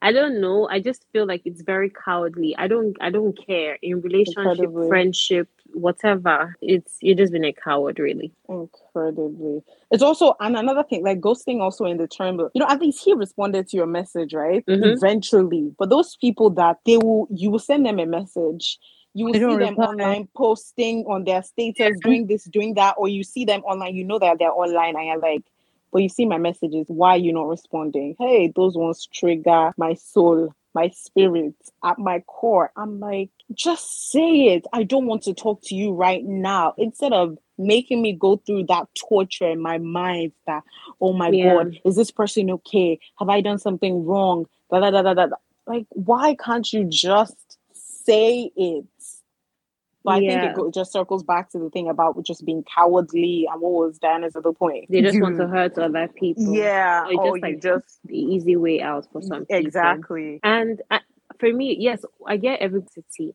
I 0.00 0.10
don't 0.10 0.40
know. 0.40 0.68
I 0.68 0.80
just 0.80 1.06
feel 1.12 1.26
like 1.26 1.42
it's 1.44 1.62
very 1.62 1.88
cowardly. 1.88 2.56
I 2.56 2.66
don't. 2.66 2.96
I 3.00 3.10
don't 3.10 3.38
care 3.46 3.78
in 3.80 4.00
relationship, 4.00 4.38
Incredibly. 4.38 4.88
friendship, 4.88 5.48
whatever. 5.74 6.56
It's 6.60 6.96
you're 7.00 7.16
just 7.16 7.32
being 7.32 7.44
a 7.44 7.52
coward, 7.52 7.98
really. 7.98 8.32
Incredibly. 8.48 9.62
It's 9.90 10.02
also 10.02 10.34
and 10.40 10.56
another 10.56 10.82
thing, 10.82 11.04
like 11.04 11.20
ghosting 11.20 11.60
also 11.60 11.84
in 11.84 11.96
the 11.96 12.08
term 12.08 12.40
of 12.40 12.50
you 12.54 12.60
know, 12.60 12.68
at 12.68 12.80
least 12.80 13.04
he 13.04 13.12
responded 13.12 13.68
to 13.68 13.76
your 13.76 13.86
message, 13.86 14.34
right? 14.34 14.64
Mhm. 14.66 14.96
Eventually. 14.96 15.74
But 15.78 15.90
those 15.90 16.16
people 16.16 16.50
that 16.50 16.78
they 16.86 16.98
will 16.98 17.26
you 17.30 17.50
will 17.50 17.58
send 17.58 17.86
them 17.86 17.98
a 17.98 18.06
message. 18.06 18.78
You 19.14 19.26
will 19.26 19.34
see 19.34 19.40
don't 19.40 19.58
them 19.58 19.68
reply. 19.70 19.86
online 19.86 20.28
posting 20.34 21.04
on 21.06 21.24
their 21.24 21.42
status, 21.42 21.98
doing 22.00 22.26
this, 22.28 22.44
doing 22.44 22.74
that, 22.74 22.94
or 22.96 23.08
you 23.08 23.22
see 23.22 23.44
them 23.44 23.62
online, 23.64 23.94
you 23.94 24.04
know 24.04 24.18
that 24.18 24.38
they're 24.38 24.50
online 24.50 24.96
and 24.96 25.04
you're 25.06 25.18
like, 25.18 25.42
but 25.92 26.02
you 26.02 26.08
see 26.08 26.24
my 26.24 26.38
messages, 26.38 26.86
why 26.88 27.10
are 27.10 27.18
you 27.18 27.30
not 27.30 27.46
responding? 27.46 28.16
Hey, 28.18 28.50
those 28.56 28.74
ones 28.74 29.06
trigger 29.12 29.72
my 29.76 29.92
soul, 29.92 30.54
my 30.74 30.88
spirit 30.90 31.54
at 31.84 31.98
my 31.98 32.20
core. 32.20 32.72
I'm 32.76 33.00
like, 33.00 33.30
just 33.52 34.10
say 34.10 34.54
it. 34.54 34.66
I 34.72 34.82
don't 34.82 35.06
want 35.06 35.22
to 35.22 35.34
talk 35.34 35.60
to 35.64 35.74
you 35.74 35.92
right 35.92 36.24
now. 36.24 36.74
Instead 36.78 37.12
of 37.12 37.38
making 37.58 38.02
me 38.02 38.12
go 38.12 38.36
through 38.36 38.64
that 38.66 38.88
torture 38.94 39.48
in 39.48 39.60
my 39.60 39.78
mind 39.78 40.32
that, 40.46 40.62
oh 41.00 41.12
my 41.12 41.30
Yeah. 41.30 41.54
God, 41.54 41.80
is 41.84 41.96
this 41.96 42.10
person 42.10 42.50
okay? 42.50 42.98
Have 43.18 43.28
I 43.28 43.40
done 43.40 43.58
something 43.58 44.04
wrong? 44.04 44.46
Da, 44.70 44.80
da, 44.80 44.90
da, 44.90 45.02
da, 45.02 45.26
da. 45.26 45.36
Like, 45.66 45.86
why 45.90 46.34
can't 46.34 46.70
you 46.72 46.84
just 46.84 47.58
say 47.74 48.50
it? 48.56 48.84
But 50.04 50.10
I 50.12 50.18
think 50.20 50.42
it 50.42 50.54
go, 50.54 50.70
just 50.70 50.92
circles 50.92 51.22
back 51.22 51.50
to 51.50 51.58
the 51.58 51.70
thing 51.70 51.88
about 51.88 52.22
just 52.24 52.44
being 52.44 52.64
cowardly 52.64 53.46
and 53.50 53.60
what 53.60 53.72
was 53.72 53.98
Diana's 53.98 54.34
other 54.34 54.52
point? 54.52 54.86
They 54.88 55.00
just 55.00 55.20
want 55.20 55.36
to 55.38 55.46
hurt 55.46 55.78
other 55.78 56.08
people. 56.08 56.54
Yeah, 56.54 57.04
Or 57.06 57.12
just 57.12 57.20
or 57.20 57.38
like 57.38 57.62
just 57.62 58.00
the 58.04 58.18
easy 58.18 58.56
way 58.56 58.80
out 58.80 59.06
for 59.12 59.22
some 59.22 59.46
people. 59.46 59.66
exactly. 59.66 60.40
And 60.42 60.82
uh, 60.90 60.98
for 61.38 61.52
me, 61.52 61.76
yes, 61.78 62.04
I 62.26 62.36
get 62.36 62.60
every 62.60 62.82
city, 62.92 63.34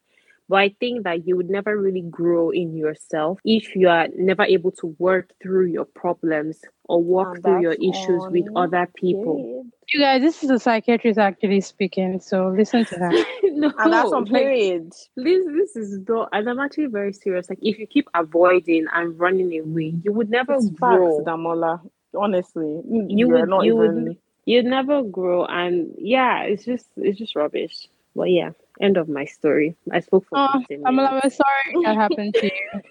but 0.49 0.57
I 0.57 0.69
think 0.79 1.03
that 1.03 1.27
you 1.27 1.35
would 1.37 1.49
never 1.49 1.77
really 1.77 2.01
grow 2.01 2.49
in 2.51 2.75
yourself 2.75 3.39
if 3.43 3.75
you 3.75 3.89
are 3.89 4.07
never 4.15 4.43
able 4.43 4.71
to 4.71 4.95
work 4.99 5.31
through 5.41 5.65
your 5.67 5.85
problems 5.85 6.59
or 6.85 7.01
work 7.03 7.35
And 7.35 7.43
through 7.43 7.61
your 7.61 7.73
issues 7.73 8.23
with 8.29 8.45
other 8.55 8.87
people. 8.95 9.35
Period. 9.37 9.71
You 9.93 9.99
guys, 10.01 10.21
this 10.21 10.43
is 10.43 10.49
a 10.49 10.59
psychiatrist 10.59 11.17
actually 11.19 11.61
speaking, 11.61 12.19
so 12.19 12.49
listen 12.49 12.85
to 12.85 12.95
her. 12.99 13.11
no, 13.43 13.71
And 13.77 13.93
that's 13.93 14.11
on 14.11 14.25
like, 14.25 14.31
period. 14.33 14.91
this 15.15 15.45
this 15.45 15.75
is 15.75 15.99
not, 16.07 16.29
and 16.33 16.49
I'm 16.49 16.59
actually 16.59 16.87
very 16.87 17.13
serious. 17.13 17.49
Like 17.49 17.59
if 17.61 17.77
you 17.79 17.87
keep 17.87 18.09
avoiding 18.13 18.85
and 18.93 19.17
running 19.19 19.57
away, 19.59 19.93
you 20.03 20.11
would 20.13 20.29
never 20.29 20.53
It's 20.55 20.69
grow. 20.69 21.17
facts, 21.19 21.27
Damola. 21.29 21.81
Honestly, 22.15 22.81
you, 22.89 23.05
you 23.09 23.29
would 23.29 23.47
not 23.49 23.65
you 23.65 23.75
even. 23.81 24.05
would 24.05 24.17
you'd 24.45 24.65
never 24.65 25.03
grow 25.03 25.45
and 25.45 25.93
yeah 25.97 26.43
it's 26.43 26.63
just 26.63 26.87
it's 26.95 27.17
just 27.19 27.35
rubbish 27.35 27.87
but 28.15 28.29
yeah 28.29 28.51
end 28.81 28.97
of 28.97 29.07
my 29.09 29.25
story 29.25 29.75
i 29.91 29.99
spoke 29.99 30.25
for 30.29 30.37
Oh, 30.37 30.61
I'm. 30.85 30.99
I'm 30.99 31.29
sorry 31.29 31.83
that 31.83 31.95
happened 31.95 32.33
to 32.35 32.45
you. 32.45 32.81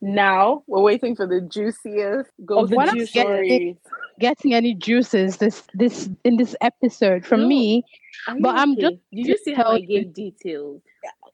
Now 0.01 0.65
we're 0.67 0.83
waiting 0.83 1.15
for 1.15 1.27
the 1.27 1.41
juiciest 1.41 2.31
ghost 2.45 2.73
what 2.75 2.93
juice 2.93 3.13
getting- 3.13 3.33
stories. 3.33 3.77
Getting 4.21 4.55
any 4.55 4.75
juices 4.75 5.39
this 5.39 5.63
this 5.75 6.09
in 6.25 6.37
this 6.37 6.55
episode 6.61 7.25
from 7.25 7.43
No. 7.43 7.49
me. 7.49 7.85
Are 8.29 8.37
But 8.41 8.57
I'm 8.57 8.73
okay? 8.73 8.81
just 8.83 8.97
Did 9.13 9.27
you 9.27 9.39
see 9.39 9.55
how 9.55 9.73
I 9.73 9.81
gave 9.81 10.13
details? 10.13 10.83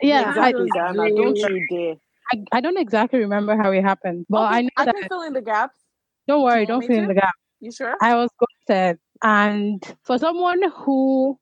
Yeah, 0.01 0.23
I, 0.37 0.49
exactly, 0.51 0.69
I- 0.75 0.79
Diana. 0.93 1.11
Don't 1.17 1.37
you 1.37 1.67
dare. 1.69 1.95
I, 2.33 2.45
I 2.53 2.61
don't 2.61 2.79
exactly 2.79 3.19
remember 3.19 3.57
how 3.57 3.71
it 3.73 3.83
happened, 3.83 4.25
but 4.31 4.47
Okay, 4.47 4.55
I 4.57 4.63
know 4.63 4.69
I 4.77 4.85
that. 4.87 4.95
can 4.95 5.09
fill 5.09 5.23
in 5.23 5.33
the 5.35 5.43
gaps. 5.43 5.77
Don't 6.29 6.43
worry, 6.43 6.61
you 6.61 6.67
don't 6.67 6.87
fill 6.87 6.97
in 6.97 7.03
to? 7.03 7.09
the 7.09 7.15
gap. 7.21 7.35
You 7.61 7.73
sure? 7.73 7.95
I 8.01 8.15
was 8.15 8.31
ghosted, 8.39 8.99
and 9.23 9.83
for 10.05 10.17
someone 10.19 10.61
who 10.73 11.39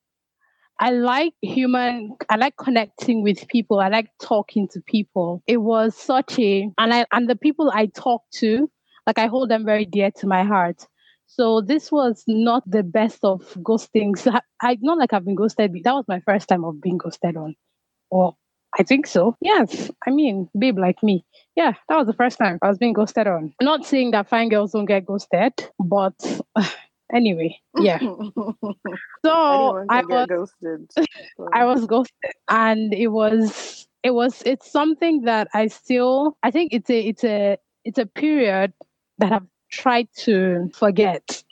I 0.81 0.91
like 0.91 1.35
human, 1.43 2.17
I 2.29 2.37
like 2.37 2.57
connecting 2.57 3.23
with 3.23 3.49
people. 3.49 3.81
I 3.81 3.89
like 3.89 4.11
talking 4.21 4.69
to 4.73 4.81
people. 4.81 5.43
It 5.47 5.59
was 5.59 5.97
such 5.97 6.39
a, 6.39 6.71
and 6.79 6.95
I 6.95 7.05
and 7.13 7.29
the 7.29 7.37
people 7.37 7.71
I 7.75 7.87
talk 7.87 8.23
to, 8.37 8.71
like 9.07 9.19
I 9.19 9.27
hold 9.27 9.51
them 9.51 9.65
very 9.65 9.85
dear 9.85 10.11
to 10.19 10.27
my 10.27 10.45
heart. 10.45 10.87
So 11.27 11.61
this 11.61 11.91
was 11.93 12.25
not 12.27 12.63
the 12.71 12.83
best 12.83 13.25
of 13.25 13.43
ghostings. 13.55 14.27
I, 14.33 14.41
I 14.63 14.79
not 14.81 14.99
like 14.99 15.13
I've 15.13 15.25
been 15.25 15.35
ghosted. 15.35 15.73
That 15.85 15.95
was 15.95 16.05
my 16.09 16.21
first 16.21 16.49
time 16.49 16.65
of 16.65 16.81
being 16.81 16.99
ghosted 16.99 17.37
on, 17.37 17.57
or 18.11 18.37
I 18.79 18.83
think 18.85 19.07
so. 19.07 19.37
Yes, 19.41 19.91
I 20.07 20.11
mean, 20.11 20.49
babe 20.59 20.79
like 20.79 21.03
me. 21.03 21.25
Yeah, 21.57 21.73
that 21.89 21.97
was 21.97 22.07
the 22.07 22.13
first 22.13 22.39
time 22.39 22.59
I 22.63 22.69
was 22.69 22.79
being 22.79 22.93
ghosted 22.93 23.27
on. 23.27 23.53
Not 23.61 23.85
saying 23.85 24.13
that 24.13 24.29
fine 24.29 24.49
girls 24.49 24.73
don't 24.73 24.85
get 24.85 25.07
ghosted, 25.07 25.55
but 25.79 26.15
anyway, 27.13 27.59
yeah. 27.79 27.99
So 29.25 29.85
I 29.89 30.05
was 30.05 30.27
ghosted. 30.27 30.91
I 31.53 31.65
was 31.65 31.87
ghosted, 31.87 32.33
and 32.49 32.95
it 32.95 33.09
was 33.09 33.87
it 34.03 34.13
was 34.13 34.43
it's 34.47 34.71
something 34.71 35.23
that 35.23 35.49
I 35.55 35.67
still 35.67 36.37
I 36.43 36.51
think 36.51 36.73
it's 36.73 36.89
a 36.91 37.01
it's 37.01 37.25
a 37.25 37.59
it's 37.85 37.99
a 37.99 38.07
period 38.07 38.73
that 39.19 39.33
I've 39.33 39.47
tried 39.71 40.09
to 40.19 40.71
forget. 40.75 41.43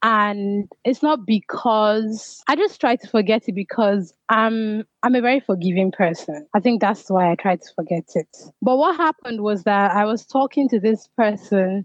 And 0.00 0.70
it's 0.84 1.02
not 1.02 1.26
because 1.26 2.40
I 2.46 2.54
just 2.54 2.80
try 2.80 2.94
to 2.94 3.08
forget 3.08 3.48
it 3.48 3.54
because 3.54 4.14
I'm 4.28 4.84
I'm 5.02 5.16
a 5.16 5.20
very 5.20 5.40
forgiving 5.40 5.90
person. 5.90 6.46
I 6.54 6.60
think 6.60 6.80
that's 6.80 7.10
why 7.10 7.32
I 7.32 7.34
try 7.34 7.56
to 7.56 7.68
forget 7.74 8.04
it. 8.14 8.28
But 8.62 8.78
what 8.78 8.96
happened 8.96 9.42
was 9.42 9.64
that 9.64 9.90
I 9.90 10.04
was 10.04 10.24
talking 10.24 10.68
to 10.68 10.78
this 10.78 11.08
person 11.16 11.84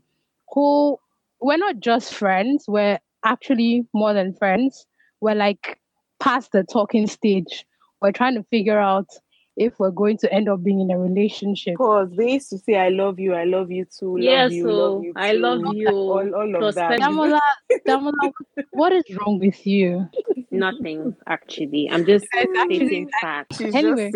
who 0.54 1.00
we're 1.44 1.58
not 1.58 1.80
just 1.80 2.14
friends, 2.14 2.66
we're 2.68 3.00
actually 3.26 3.86
more 3.94 4.14
than 4.14 4.34
friends. 4.34 4.86
We're 5.22 5.36
like 5.36 5.80
past 6.20 6.52
the 6.54 6.64
talking 6.64 7.08
stage. 7.08 7.66
We're 8.02 8.12
trying 8.12 8.36
to 8.36 8.44
figure 8.50 8.80
out 8.80 9.08
if 9.56 9.80
we're 9.80 9.92
going 9.92 10.18
to 10.18 10.34
end 10.34 10.50
up 10.50 10.64
being 10.64 10.80
in 10.82 10.92
a 10.92 10.98
relationship. 10.98 11.76
Pause. 11.78 12.12
They 12.18 12.32
used 12.34 12.50
to 12.50 12.58
say, 12.58 12.76
"I 12.76 12.90
love 12.90 13.20
you, 13.20 13.34
I 13.34 13.44
love 13.44 13.72
you 13.72 13.86
too, 13.86 14.18
love 14.18 14.24
Yes, 14.24 14.52
you, 14.52 14.64
so 14.64 14.70
love 14.70 15.04
you 15.04 15.14
I 15.16 15.34
love 15.34 15.62
you. 15.74 15.90
All, 15.90 16.36
all 16.36 16.56
of 16.68 16.76
that. 16.76 17.00
Damola, 17.00 17.40
Damola, 17.88 18.32
what 18.72 18.92
is 18.94 19.04
wrong 19.18 19.40
with 19.40 19.66
you? 19.68 20.08
Nothing, 20.52 21.16
actually. 21.28 21.90
I'm 21.92 22.06
just 22.06 22.26
Guys, 22.32 22.46
actually, 22.56 22.76
stating 22.78 23.10
facts. 23.22 23.60
Anyway. 23.62 24.12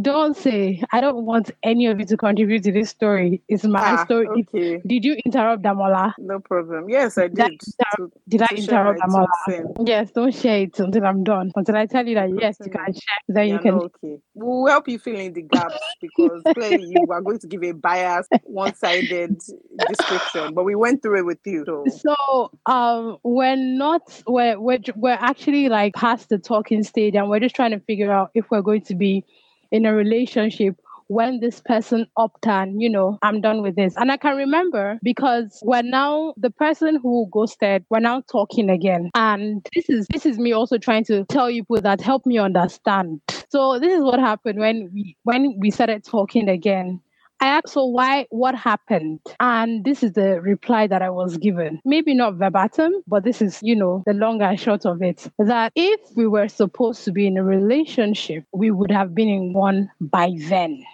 Don't 0.00 0.36
say 0.36 0.82
I 0.92 1.00
don't 1.00 1.24
want 1.24 1.50
any 1.64 1.86
of 1.86 1.98
you 1.98 2.06
to 2.06 2.16
contribute 2.16 2.62
to 2.64 2.72
this 2.72 2.90
story. 2.90 3.42
It's 3.48 3.64
my 3.64 3.80
Ah, 3.94 4.04
story. 4.04 4.28
okay, 4.28 4.80
Did 4.86 5.04
you 5.04 5.16
interrupt 5.24 5.62
Damola? 5.62 6.14
no 6.18 6.38
problem. 6.40 6.88
Yes, 6.88 7.18
I 7.18 7.22
Did 7.28 7.34
did. 7.34 7.42
I 7.44 7.46
interrupt- 7.48 8.14
to- 8.14 8.20
Did 8.28 8.38
to 8.40 8.46
share 8.46 8.58
interrupt 8.58 9.00
Damola? 9.00 9.88
Yes, 9.88 10.10
don't 10.12 10.32
share 10.34 10.58
it 10.62 10.78
until 10.78 11.04
I'm 11.04 11.24
done. 11.24 11.50
Until 11.56 11.76
I 11.76 11.86
tell 11.86 12.06
you 12.06 12.14
that 12.14 12.30
yes, 12.40 12.58
you 12.64 12.70
can 12.70 12.92
share. 12.92 13.18
Then 13.28 13.46
you 13.48 13.54
You're 13.54 13.62
can 13.62 13.74
not 13.74 13.84
okay. 13.84 14.18
We'll 14.34 14.71
help 14.72 14.88
you 14.88 14.98
fill 14.98 15.16
in 15.16 15.34
the 15.34 15.42
gaps 15.42 15.82
because 16.00 16.42
clearly 16.54 16.84
you 16.84 17.12
are 17.12 17.20
going 17.20 17.38
to 17.38 17.46
give 17.46 17.62
a 17.62 17.72
biased, 17.72 18.30
one-sided 18.44 19.40
description. 19.86 20.54
But 20.54 20.64
we 20.64 20.74
went 20.74 21.02
through 21.02 21.18
it 21.18 21.26
with 21.26 21.38
you. 21.44 21.64
So 21.66 21.88
So 21.88 22.50
um, 22.66 23.18
we're 23.22 23.56
not 23.56 24.22
we're 24.26 24.58
we're 24.58 24.78
we're 24.96 25.18
actually 25.20 25.68
like 25.68 25.94
past 25.94 26.30
the 26.30 26.38
talking 26.38 26.82
stage, 26.82 27.14
and 27.14 27.28
we're 27.28 27.40
just 27.40 27.54
trying 27.54 27.72
to 27.72 27.80
figure 27.80 28.10
out 28.10 28.30
if 28.34 28.50
we're 28.50 28.62
going 28.62 28.82
to 28.82 28.94
be 28.94 29.24
in 29.70 29.86
a 29.86 29.94
relationship 29.94 30.76
when 31.08 31.40
this 31.40 31.60
person 31.60 32.06
opt 32.16 32.46
and 32.46 32.80
you 32.80 32.88
know 32.88 33.18
i'm 33.22 33.40
done 33.40 33.60
with 33.60 33.76
this 33.76 33.94
and 33.96 34.10
i 34.10 34.16
can 34.16 34.34
remember 34.36 34.98
because 35.02 35.60
we're 35.62 35.82
now 35.82 36.32
the 36.38 36.50
person 36.50 36.98
who 37.02 37.28
ghosted 37.30 37.84
we're 37.90 38.00
now 38.00 38.22
talking 38.30 38.70
again 38.70 39.10
and 39.14 39.66
this 39.74 39.90
is 39.90 40.06
this 40.08 40.24
is 40.24 40.38
me 40.38 40.52
also 40.52 40.78
trying 40.78 41.04
to 41.04 41.24
tell 41.26 41.50
you 41.50 41.62
people 41.62 41.80
that 41.80 42.00
help 42.00 42.24
me 42.24 42.38
understand 42.38 43.20
so 43.52 43.78
this 43.78 43.92
is 43.92 44.02
what 44.02 44.18
happened 44.18 44.58
when 44.58 44.90
we 44.94 45.16
when 45.24 45.56
we 45.58 45.70
started 45.70 46.02
talking 46.02 46.48
again 46.48 47.00
I 47.42 47.46
asked 47.46 47.74
her 47.74 47.84
why, 47.84 48.28
what 48.30 48.54
happened? 48.54 49.18
And 49.40 49.84
this 49.84 50.04
is 50.04 50.12
the 50.12 50.40
reply 50.40 50.86
that 50.86 51.02
I 51.02 51.10
was 51.10 51.36
given. 51.38 51.80
Maybe 51.84 52.14
not 52.14 52.36
verbatim, 52.36 52.92
but 53.08 53.24
this 53.24 53.42
is, 53.42 53.58
you 53.62 53.74
know, 53.74 54.04
the 54.06 54.12
long 54.12 54.40
and 54.42 54.60
short 54.60 54.86
of 54.86 55.02
it. 55.02 55.28
That 55.40 55.72
if 55.74 55.98
we 56.14 56.28
were 56.28 56.46
supposed 56.46 57.04
to 57.04 57.10
be 57.10 57.26
in 57.26 57.36
a 57.36 57.42
relationship, 57.42 58.44
we 58.52 58.70
would 58.70 58.92
have 58.92 59.12
been 59.12 59.28
in 59.28 59.54
one 59.54 59.90
by 60.00 60.30
then, 60.38 60.84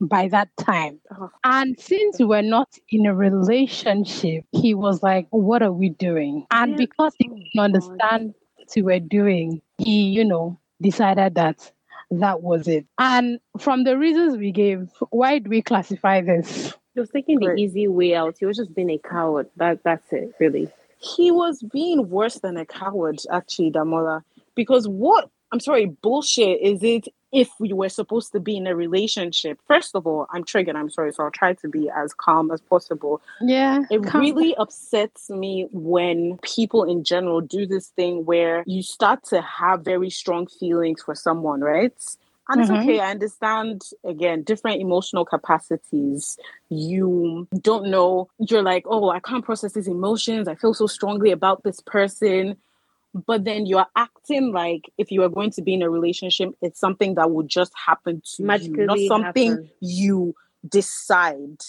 by 0.00 0.26
that 0.26 0.48
time. 0.58 0.98
Oh. 1.16 1.30
And 1.44 1.78
since 1.78 2.18
we 2.18 2.24
were 2.24 2.42
not 2.42 2.76
in 2.88 3.06
a 3.06 3.14
relationship, 3.14 4.44
he 4.50 4.74
was 4.74 5.04
like, 5.04 5.28
What 5.30 5.62
are 5.62 5.72
we 5.72 5.90
doing? 5.90 6.46
And 6.50 6.76
because 6.76 7.14
he 7.16 7.28
didn't 7.28 7.60
understand 7.60 8.34
what 8.56 8.68
we 8.74 8.82
were 8.82 8.98
doing, 8.98 9.62
he, 9.78 10.08
you 10.08 10.24
know, 10.24 10.58
decided 10.80 11.36
that 11.36 11.70
that 12.20 12.42
was 12.42 12.68
it. 12.68 12.86
And 12.98 13.38
from 13.58 13.84
the 13.84 13.96
reasons 13.98 14.36
we 14.36 14.52
gave, 14.52 14.88
why 15.10 15.38
do 15.38 15.48
we 15.50 15.62
classify 15.62 16.20
this? 16.20 16.74
He 16.94 17.00
was 17.00 17.10
taking 17.10 17.38
the 17.40 17.54
easy 17.54 17.88
way 17.88 18.14
out. 18.14 18.36
He 18.38 18.44
was 18.44 18.56
just 18.58 18.74
being 18.74 18.90
a 18.90 18.98
coward. 18.98 19.48
That 19.56 19.80
that's 19.84 20.12
it, 20.12 20.34
really. 20.38 20.68
he 20.98 21.30
was 21.30 21.62
being 21.72 22.08
worse 22.10 22.38
than 22.40 22.56
a 22.56 22.64
coward, 22.66 23.18
actually, 23.30 23.70
Damola. 23.72 24.22
Because 24.54 24.86
what 24.86 25.30
I'm 25.52 25.60
sorry, 25.60 25.84
bullshit 25.86 26.60
is 26.62 26.82
it 26.82 27.08
if 27.30 27.48
we 27.60 27.72
were 27.74 27.90
supposed 27.90 28.32
to 28.32 28.40
be 28.40 28.56
in 28.56 28.66
a 28.66 28.74
relationship? 28.74 29.58
First 29.68 29.94
of 29.94 30.06
all, 30.06 30.26
I'm 30.30 30.44
triggered, 30.44 30.76
I'm 30.76 30.88
sorry, 30.90 31.12
so 31.12 31.24
I'll 31.24 31.30
try 31.30 31.52
to 31.52 31.68
be 31.68 31.90
as 31.94 32.14
calm 32.14 32.50
as 32.50 32.60
possible. 32.62 33.20
Yeah. 33.42 33.82
It 33.90 34.02
come- 34.04 34.22
really 34.22 34.54
upsets 34.56 35.28
me 35.28 35.68
when 35.72 36.38
people 36.42 36.84
in 36.84 37.04
general 37.04 37.42
do 37.42 37.66
this 37.66 37.88
thing 37.88 38.24
where 38.24 38.64
you 38.66 38.82
start 38.82 39.24
to 39.24 39.42
have 39.42 39.82
very 39.82 40.08
strong 40.08 40.46
feelings 40.46 41.02
for 41.02 41.14
someone, 41.14 41.60
right? 41.60 41.92
And 42.48 42.60
it's 42.60 42.70
Mhm. 42.70 42.82
okay. 42.82 43.00
I 43.00 43.10
understand, 43.10 43.82
again, 44.04 44.42
different 44.42 44.80
emotional 44.80 45.24
capacities. 45.24 46.38
You 46.70 47.46
don't 47.60 47.88
know, 47.88 48.28
you're 48.38 48.62
like, 48.62 48.84
oh, 48.86 49.10
I 49.10 49.20
can't 49.20 49.44
process 49.44 49.72
these 49.72 49.86
emotions. 49.88 50.48
I 50.48 50.54
feel 50.54 50.74
so 50.74 50.86
strongly 50.86 51.30
about 51.30 51.62
this 51.62 51.80
person. 51.80 52.56
But 53.14 53.44
then 53.44 53.66
you're 53.66 53.86
acting 53.94 54.52
like 54.52 54.90
if 54.96 55.10
you 55.10 55.22
are 55.22 55.28
going 55.28 55.50
to 55.52 55.62
be 55.62 55.74
in 55.74 55.82
a 55.82 55.90
relationship, 55.90 56.50
it's 56.62 56.80
something 56.80 57.14
that 57.16 57.30
will 57.30 57.42
just 57.42 57.72
happen 57.76 58.22
to 58.36 58.42
you, 58.42 58.86
not 58.86 58.98
something 59.00 59.50
happen. 59.50 59.70
you 59.80 60.34
decide. 60.66 61.60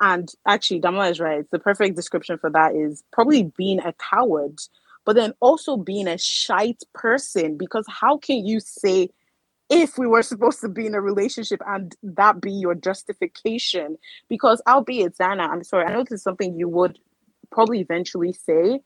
And 0.00 0.32
actually, 0.46 0.80
Damola 0.80 1.10
is 1.10 1.20
right. 1.20 1.44
The 1.50 1.58
perfect 1.58 1.96
description 1.96 2.38
for 2.38 2.50
that 2.50 2.74
is 2.74 3.02
probably 3.12 3.52
being 3.58 3.80
a 3.80 3.92
coward, 3.94 4.60
but 5.04 5.16
then 5.16 5.34
also 5.40 5.76
being 5.76 6.08
a 6.08 6.16
shite 6.16 6.82
person. 6.94 7.58
Because 7.58 7.84
how 7.88 8.16
can 8.16 8.46
you 8.46 8.60
say, 8.60 9.10
if 9.68 9.98
we 9.98 10.06
were 10.06 10.22
supposed 10.22 10.60
to 10.62 10.68
be 10.68 10.86
in 10.86 10.94
a 10.94 11.00
relationship 11.02 11.60
and 11.66 11.94
that 12.02 12.40
be 12.40 12.52
your 12.52 12.74
justification? 12.74 13.98
Because 14.28 14.62
albeit, 14.66 15.18
Zana, 15.18 15.48
I'm 15.50 15.64
sorry, 15.64 15.84
I 15.84 15.92
know 15.92 16.04
this 16.04 16.12
is 16.12 16.22
something 16.22 16.56
you 16.56 16.68
would 16.68 16.98
probably 17.50 17.80
eventually 17.80 18.32
say, 18.32 18.80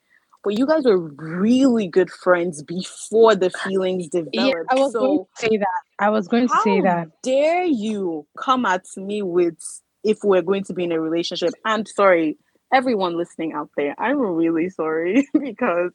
but 0.45 0.59
you 0.59 0.67
guys 0.67 0.85
were 0.85 0.99
really 0.99 1.87
good 1.87 2.11
friends 2.11 2.63
before 2.63 3.35
the 3.35 3.51
feelings 3.51 4.09
developed. 4.09 4.35
Yeah, 4.35 4.53
I 4.71 4.75
was 4.75 4.93
going 4.93 5.19
to 5.19 5.27
say 5.37 5.57
that. 5.57 5.81
I 5.99 6.11
was 6.11 6.29
going 6.29 6.49
to 6.49 6.61
say 6.65 6.79
how 6.79 6.85
that. 6.85 7.23
dare 7.23 7.65
you 7.65 8.27
come 8.37 8.67
at 8.67 8.85
me 8.97 9.23
with 9.23 9.57
if 10.05 10.19
we're 10.25 10.43
going 10.43 10.65
to 10.65 10.75
be 10.75 10.85
in 10.85 10.93
a 10.93 11.01
relationship? 11.01 11.53
And 11.65 11.87
sorry, 11.87 12.37
everyone 12.73 13.17
listening 13.17 13.53
out 13.53 13.71
there, 13.77 13.95
I'm 13.99 14.19
really 14.19 14.69
sorry 14.69 15.29
because 15.41 15.93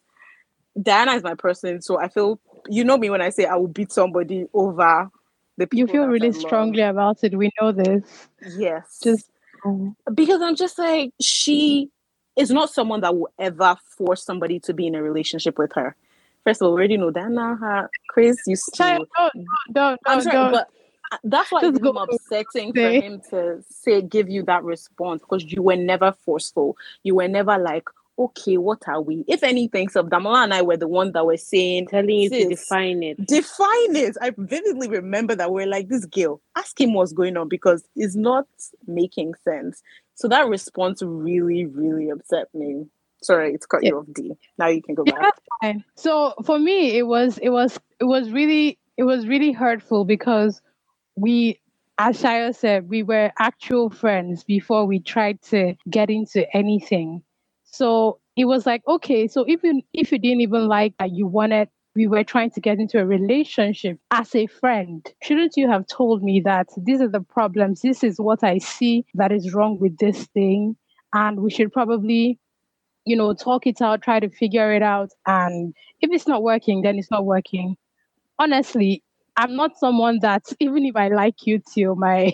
Diana 0.82 1.14
is 1.14 1.24
my 1.24 1.36
person. 1.36 1.82
So 1.82 2.00
I 2.00 2.08
feel 2.08 2.40
you 2.70 2.84
know 2.84 2.98
me 2.98 3.10
when 3.10 3.22
I 3.22 3.30
say 3.30 3.46
I 3.46 3.56
will 3.56 3.68
beat 3.68 3.92
somebody 3.92 4.46
over 4.54 5.10
the 5.58 5.68
people. 5.68 5.80
You 5.80 5.88
feel 5.88 6.08
really 6.08 6.32
strongly 6.32 6.82
about 6.82 7.24
it. 7.24 7.36
We 7.36 7.52
know 7.60 7.72
this. 7.72 8.04
Yes. 8.58 9.00
Just 9.04 9.30
um, 9.66 9.96
because 10.14 10.42
I'm 10.42 10.56
just 10.56 10.78
like 10.78 11.12
she 11.20 11.90
is 12.38 12.52
not 12.52 12.70
someone 12.70 13.02
that 13.02 13.16
will 13.16 13.32
ever 13.40 13.76
force 13.98 14.24
somebody 14.24 14.60
to 14.62 14.74
be 14.74 14.88
in 14.88 14.96
a 14.96 15.02
relationship 15.02 15.58
with 15.58 15.74
her. 15.74 15.96
First 16.44 16.62
of 16.62 16.68
all, 16.68 16.74
we 16.74 16.80
already 16.80 16.98
know 16.98 17.12
Diana, 17.12 17.56
her 17.56 17.90
Chris 18.10 18.38
used 18.46 18.66
to 18.66 18.78
Child, 18.78 19.08
don't, 19.18 19.34
don't, 19.74 20.00
I'm 20.06 20.18
don't, 20.18 20.22
sorry, 20.22 20.36
don't. 20.36 20.52
but 20.52 20.70
uh, 21.12 21.18
that's 21.24 21.52
why 21.52 21.62
it's 21.64 21.80
upsetting 21.84 22.74
for 22.74 22.90
him 22.90 23.22
to 23.30 23.64
say 23.70 24.02
give 24.02 24.30
you 24.30 24.44
that 24.44 24.64
response 24.64 25.22
because 25.22 25.44
you 25.52 25.62
were 25.62 25.76
never 25.76 26.14
forceful. 26.24 26.78
You 27.04 27.16
were 27.16 27.28
never 27.28 27.58
like, 27.58 27.84
okay, 28.20 28.58
what 28.58 28.88
are 28.88 29.02
we? 29.02 29.24
If 29.28 29.44
anything, 29.44 29.90
so 29.90 30.04
Damola 30.04 30.44
and 30.44 30.54
I 30.54 30.62
were 30.62 30.78
the 30.78 30.88
ones 30.88 31.14
that 31.14 31.26
were 31.26 31.38
saying, 31.38 31.88
telling 31.88 32.10
you 32.10 32.30
to 32.30 32.50
define 32.50 33.04
it. 33.04 33.26
define 33.28 33.96
it. 33.96 34.18
I 34.22 34.34
vividly 34.38 34.90
remember 34.90 35.36
that 35.36 35.52
we're 35.52 35.68
like, 35.68 35.88
this 35.88 36.06
girl, 36.06 36.42
ask 36.56 36.80
him 36.80 36.94
what's 36.94 37.14
going 37.14 37.38
on 37.38 37.48
because 37.48 37.84
it's 37.96 38.16
not 38.16 38.48
making 38.88 39.36
sense. 39.44 39.84
So 40.18 40.30
that 40.30 40.50
response 40.50 41.04
really, 41.04 41.68
really 41.68 42.12
upset 42.12 42.48
me. 42.56 42.88
Sorry, 43.24 43.58
to 43.58 43.68
cut 43.68 43.86
you 43.86 44.00
off, 44.00 44.08
D. 44.14 44.34
Now 44.60 44.68
you 44.70 44.84
can 44.84 44.96
go 44.96 45.06
Yeah, 45.06 45.14
back. 45.16 45.32
fine. 45.62 45.86
So 45.96 46.36
for 46.46 46.60
me, 46.60 46.98
it 46.98 47.08
was 47.08 47.40
it 47.40 47.50
was 47.50 47.80
it 48.00 48.06
was 48.06 48.32
really 48.32 48.80
it 48.98 49.06
was 49.06 49.28
really 49.28 49.54
hurtful 49.54 50.06
because 50.06 50.62
we, 51.18 51.62
as 52.00 52.22
Shayo 52.22 52.56
said, 52.56 52.90
we 52.90 53.04
were 53.04 53.32
actual 53.40 53.90
friends 53.90 54.44
before 54.44 54.86
we 54.86 55.00
tried 55.02 55.42
to 55.44 55.76
get 55.90 56.10
into 56.10 56.46
anything. 56.56 57.24
So 57.66 58.20
it 58.38 58.46
was 58.46 58.66
like, 58.68 58.84
okay, 58.88 59.28
so 59.28 59.46
even 59.48 59.84
if 59.94 60.12
you 60.12 60.20
didn't 60.20 60.42
even 60.42 60.68
like 60.68 60.96
that, 61.00 61.12
you 61.12 61.28
wanted 61.28 61.70
we 61.98 62.08
were 62.08 62.24
trying 62.24 62.52
to 62.52 62.62
get 62.62 62.80
into 62.80 63.00
a 63.00 63.06
relationship 63.06 64.00
as 64.12 64.34
a 64.36 64.48
friend. 64.48 65.06
Shouldn't 65.24 65.58
you 65.58 65.68
have 65.68 65.88
told 65.88 66.24
me 66.24 66.40
that 66.42 66.68
these 66.78 67.02
are 67.02 67.10
the 67.10 67.22
problems? 67.22 67.82
This 67.82 68.04
is 68.04 68.22
what 68.22 68.44
I 68.44 68.60
see 68.60 69.06
that 69.16 69.34
is 69.34 69.54
wrong 69.54 69.80
with 69.80 69.98
this 69.98 70.28
thing, 70.28 70.78
and 71.14 71.42
we 71.42 71.52
should 71.52 71.74
probably 71.74 72.40
you 73.08 73.16
know, 73.16 73.34
talk 73.34 73.66
it 73.66 73.82
out, 73.82 74.02
try 74.02 74.20
to 74.20 74.30
figure 74.30 74.74
it 74.74 74.84
out. 74.84 75.12
And 75.26 75.74
if 76.02 76.12
it's 76.12 76.28
not 76.28 76.44
working, 76.44 76.82
then 76.82 77.00
it's 77.00 77.10
not 77.10 77.26
working. 77.26 77.78
Honestly, 78.38 79.02
I'm 79.38 79.56
not 79.56 79.78
someone 79.78 80.20
that 80.20 80.44
even 80.60 80.86
if 80.86 80.96
I 80.96 81.08
like 81.08 81.48
you 81.48 81.62
till 81.74 81.96
my 81.96 82.34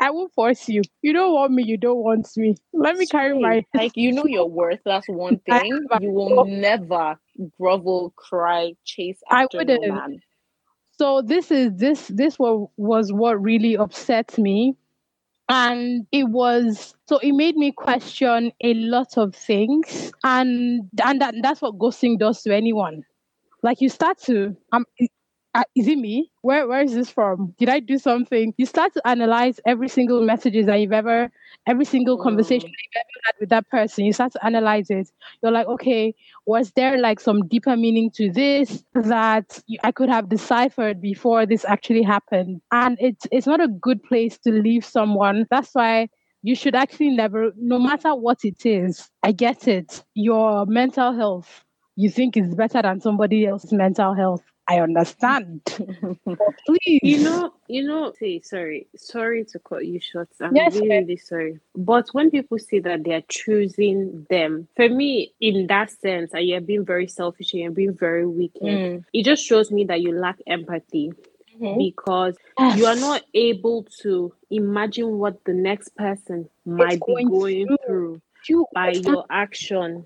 I 0.00 0.10
won't 0.10 0.32
force 0.34 0.68
you. 0.68 0.82
You 1.02 1.12
don't 1.12 1.32
want 1.32 1.52
me, 1.52 1.62
you 1.64 1.76
don't 1.76 2.02
want 2.02 2.26
me. 2.36 2.56
Let 2.72 2.96
me 2.96 3.06
carry 3.06 3.38
my 3.38 3.64
like 3.74 3.92
you 3.96 4.12
know 4.12 4.26
your 4.26 4.48
worth. 4.50 4.80
That's 4.84 5.08
one 5.08 5.38
thing. 5.46 5.88
You 5.92 6.10
will 6.10 6.44
never 6.44 7.18
grovel, 7.60 8.12
cry, 8.16 8.74
chase 8.84 9.20
I 9.30 9.46
after 9.46 9.64
no 9.64 9.82
wouldn't. 9.82 9.86
man. 9.86 10.20
so 10.92 11.22
this 11.22 11.50
is 11.50 11.72
this 11.76 12.08
this 12.08 12.38
was 12.38 12.68
was 12.76 13.12
what 13.12 13.40
really 13.42 13.76
upset 13.76 14.36
me 14.38 14.74
and 15.48 16.06
it 16.12 16.24
was 16.28 16.94
so 17.08 17.18
it 17.18 17.32
made 17.32 17.56
me 17.56 17.72
question 17.72 18.52
a 18.62 18.74
lot 18.74 19.16
of 19.18 19.34
things 19.34 20.12
and 20.24 20.88
and 21.04 21.20
that, 21.20 21.34
that's 21.42 21.62
what 21.62 21.78
ghosting 21.78 22.18
does 22.18 22.42
to 22.42 22.54
anyone 22.54 23.02
like 23.62 23.80
you 23.80 23.88
start 23.88 24.18
to 24.18 24.56
um 24.72 24.84
i- 25.00 25.08
uh, 25.54 25.64
is 25.74 25.88
it 25.88 25.98
me 25.98 26.30
where 26.42 26.66
where 26.68 26.82
is 26.82 26.94
this 26.94 27.10
from 27.10 27.54
did 27.58 27.68
i 27.68 27.80
do 27.80 27.98
something 27.98 28.54
you 28.56 28.66
start 28.66 28.92
to 28.92 29.06
analyze 29.06 29.60
every 29.66 29.88
single 29.88 30.22
messages 30.24 30.66
that 30.66 30.76
you've 30.76 30.92
ever 30.92 31.30
every 31.66 31.84
single 31.84 32.16
conversation 32.18 32.68
Mm. 32.68 32.72
that 32.72 32.78
you've 32.84 33.00
ever 33.00 33.20
had 33.24 33.34
with 33.40 33.48
that 33.50 33.68
person 33.68 34.04
you 34.04 34.12
start 34.12 34.32
to 34.32 34.44
analyze 34.44 34.90
it 34.90 35.10
you're 35.42 35.52
like 35.52 35.66
okay 35.66 36.14
was 36.46 36.70
there 36.72 36.98
like 36.98 37.20
some 37.20 37.46
deeper 37.48 37.76
meaning 37.76 38.10
to 38.14 38.30
this 38.30 38.84
that 38.94 39.60
you- 39.66 39.78
I 39.84 39.92
could 39.92 40.08
have 40.08 40.28
deciphered 40.28 41.00
before 41.00 41.46
this 41.46 41.64
actually 41.64 42.02
happened? 42.02 42.60
And 42.72 42.96
it's 43.00 43.26
it's 43.30 43.46
not 43.46 43.60
a 43.60 43.68
good 43.68 44.02
place 44.02 44.38
to 44.40 44.50
leave 44.50 44.84
someone. 44.84 45.46
That's 45.50 45.74
why 45.74 46.08
you 46.42 46.54
should 46.54 46.74
actually 46.74 47.10
never, 47.10 47.52
no 47.56 47.78
matter 47.78 48.14
what 48.14 48.38
it 48.44 48.64
is. 48.66 49.08
I 49.22 49.32
get 49.32 49.68
it. 49.68 50.02
Your 50.14 50.66
mental 50.66 51.12
health, 51.12 51.64
you 51.96 52.10
think 52.10 52.36
is 52.36 52.54
better 52.54 52.82
than 52.82 53.00
somebody 53.00 53.46
else's 53.46 53.72
mental 53.72 54.14
health. 54.14 54.42
I 54.70 54.78
understand. 54.80 55.62
Please, 56.66 57.00
You 57.02 57.18
know, 57.24 57.52
you 57.68 57.82
know, 57.84 58.12
say 58.18 58.40
sorry, 58.40 58.86
sorry 58.96 59.44
to 59.46 59.58
cut 59.58 59.84
you 59.84 59.98
short. 60.00 60.28
I'm 60.40 60.54
Yes, 60.54 60.76
really, 60.76 60.88
really 60.90 61.16
sorry. 61.16 61.58
But 61.74 62.08
when 62.12 62.30
people 62.30 62.58
say 62.60 62.78
that 62.80 63.02
they 63.04 63.14
are 63.14 63.22
choosing 63.28 64.26
them, 64.30 64.68
for 64.76 64.88
me, 64.88 65.34
in 65.40 65.66
that 65.66 65.90
sense, 65.90 66.30
and 66.34 66.46
you're 66.46 66.60
being 66.60 66.84
very 66.84 67.08
selfish 67.08 67.52
and 67.52 67.62
you're 67.62 67.72
being 67.72 67.94
very 67.94 68.26
wicked, 68.26 68.62
Mm. 68.62 69.04
it 69.12 69.24
just 69.24 69.44
shows 69.44 69.72
me 69.72 69.84
that 69.86 70.02
you 70.02 70.12
lack 70.12 70.38
empathy 70.46 71.12
Mhm. 71.60 71.78
because 71.78 72.36
you 72.76 72.86
are 72.86 72.94
not 72.96 73.24
able 73.34 73.84
to 74.02 74.32
imagine 74.50 75.18
what 75.18 75.44
the 75.44 75.54
next 75.54 75.96
person 75.96 76.48
might 76.64 77.00
be 77.00 77.12
going 77.14 77.28
going 77.28 77.66
through. 77.86 78.20
through 78.46 78.66
by 78.72 78.92
your 78.92 79.24
action. 79.30 80.04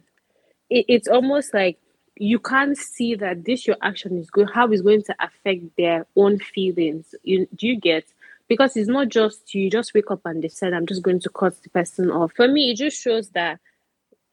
It, 0.70 0.86
it's 0.88 1.08
almost 1.08 1.52
like 1.54 1.78
you 2.16 2.38
can't 2.38 2.76
see 2.76 3.14
that 3.16 3.44
this 3.44 3.66
your 3.66 3.76
action 3.82 4.18
is 4.18 4.30
good, 4.30 4.50
how 4.52 4.68
it's 4.68 4.82
going 4.82 5.02
to 5.04 5.14
affect 5.20 5.76
their 5.76 6.06
own 6.16 6.38
feelings. 6.38 7.14
You 7.22 7.46
do 7.54 7.66
you 7.66 7.80
get? 7.80 8.04
Because 8.46 8.76
it's 8.76 8.88
not 8.88 9.08
just 9.08 9.54
you 9.54 9.70
just 9.70 9.94
wake 9.94 10.10
up 10.10 10.20
and 10.24 10.42
decide 10.42 10.72
I'm 10.72 10.86
just 10.86 11.02
going 11.02 11.20
to 11.20 11.30
cut 11.30 11.60
the 11.62 11.70
person 11.70 12.10
off. 12.10 12.32
For 12.34 12.46
me, 12.46 12.70
it 12.70 12.76
just 12.76 13.00
shows 13.00 13.30
that 13.30 13.58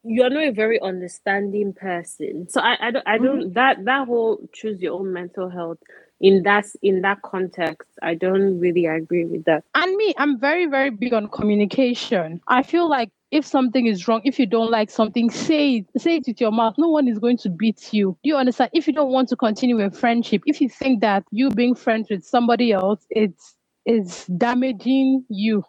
you're 0.04 0.30
not 0.30 0.42
a 0.42 0.50
very 0.50 0.80
understanding 0.80 1.72
person. 1.72 2.48
So 2.48 2.60
I, 2.60 2.76
I 2.80 2.90
don't 2.90 3.08
I 3.08 3.18
don't 3.18 3.40
mm-hmm. 3.40 3.52
that 3.54 3.84
that 3.84 4.06
whole 4.06 4.38
choose 4.52 4.80
your 4.80 4.98
own 4.98 5.12
mental 5.12 5.48
health 5.48 5.78
in 6.22 6.44
that 6.44 6.66
in 6.82 7.02
that 7.02 7.20
context, 7.22 7.90
I 8.00 8.14
don't 8.14 8.60
really 8.60 8.86
agree 8.86 9.24
with 9.24 9.44
that. 9.44 9.64
And 9.74 9.94
me, 9.96 10.14
I'm 10.16 10.38
very, 10.38 10.66
very 10.66 10.90
big 10.90 11.12
on 11.12 11.28
communication. 11.28 12.40
I 12.46 12.62
feel 12.62 12.88
like 12.88 13.10
if 13.32 13.46
something 13.46 13.86
is 13.86 14.06
wrong, 14.06 14.20
if 14.24 14.38
you 14.38 14.44
don't 14.44 14.70
like 14.70 14.90
something, 14.90 15.30
say 15.30 15.76
it, 15.76 15.86
say 16.00 16.16
it 16.16 16.24
with 16.26 16.40
your 16.40 16.52
mouth. 16.52 16.74
No 16.76 16.88
one 16.88 17.08
is 17.08 17.18
going 17.18 17.38
to 17.38 17.48
beat 17.48 17.92
you. 17.92 18.16
Do 18.22 18.28
you 18.28 18.36
understand? 18.36 18.70
If 18.74 18.86
you 18.86 18.92
don't 18.92 19.10
want 19.10 19.30
to 19.30 19.36
continue 19.36 19.80
a 19.80 19.90
friendship, 19.90 20.42
if 20.46 20.60
you 20.60 20.68
think 20.68 21.00
that 21.00 21.24
you 21.30 21.48
being 21.50 21.74
friends 21.74 22.08
with 22.10 22.24
somebody 22.24 22.72
else, 22.72 23.06
it's 23.10 23.56
is 23.86 24.26
damaging 24.26 25.24
you 25.28 25.64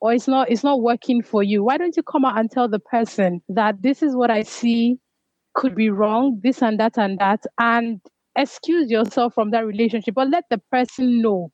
or 0.00 0.12
it's 0.12 0.28
not 0.28 0.50
it's 0.50 0.64
not 0.64 0.82
working 0.82 1.22
for 1.22 1.42
you, 1.42 1.62
why 1.64 1.78
don't 1.78 1.96
you 1.96 2.02
come 2.02 2.24
out 2.24 2.36
and 2.36 2.50
tell 2.50 2.68
the 2.68 2.80
person 2.80 3.40
that 3.48 3.80
this 3.80 4.02
is 4.02 4.16
what 4.16 4.30
I 4.30 4.42
see 4.42 4.98
could 5.54 5.76
be 5.76 5.90
wrong, 5.90 6.40
this 6.42 6.62
and 6.62 6.80
that 6.80 6.98
and 6.98 7.18
that, 7.20 7.44
and 7.60 8.00
excuse 8.36 8.90
yourself 8.90 9.34
from 9.34 9.52
that 9.52 9.64
relationship, 9.64 10.14
but 10.14 10.30
let 10.30 10.44
the 10.50 10.58
person 10.72 11.22
know 11.22 11.52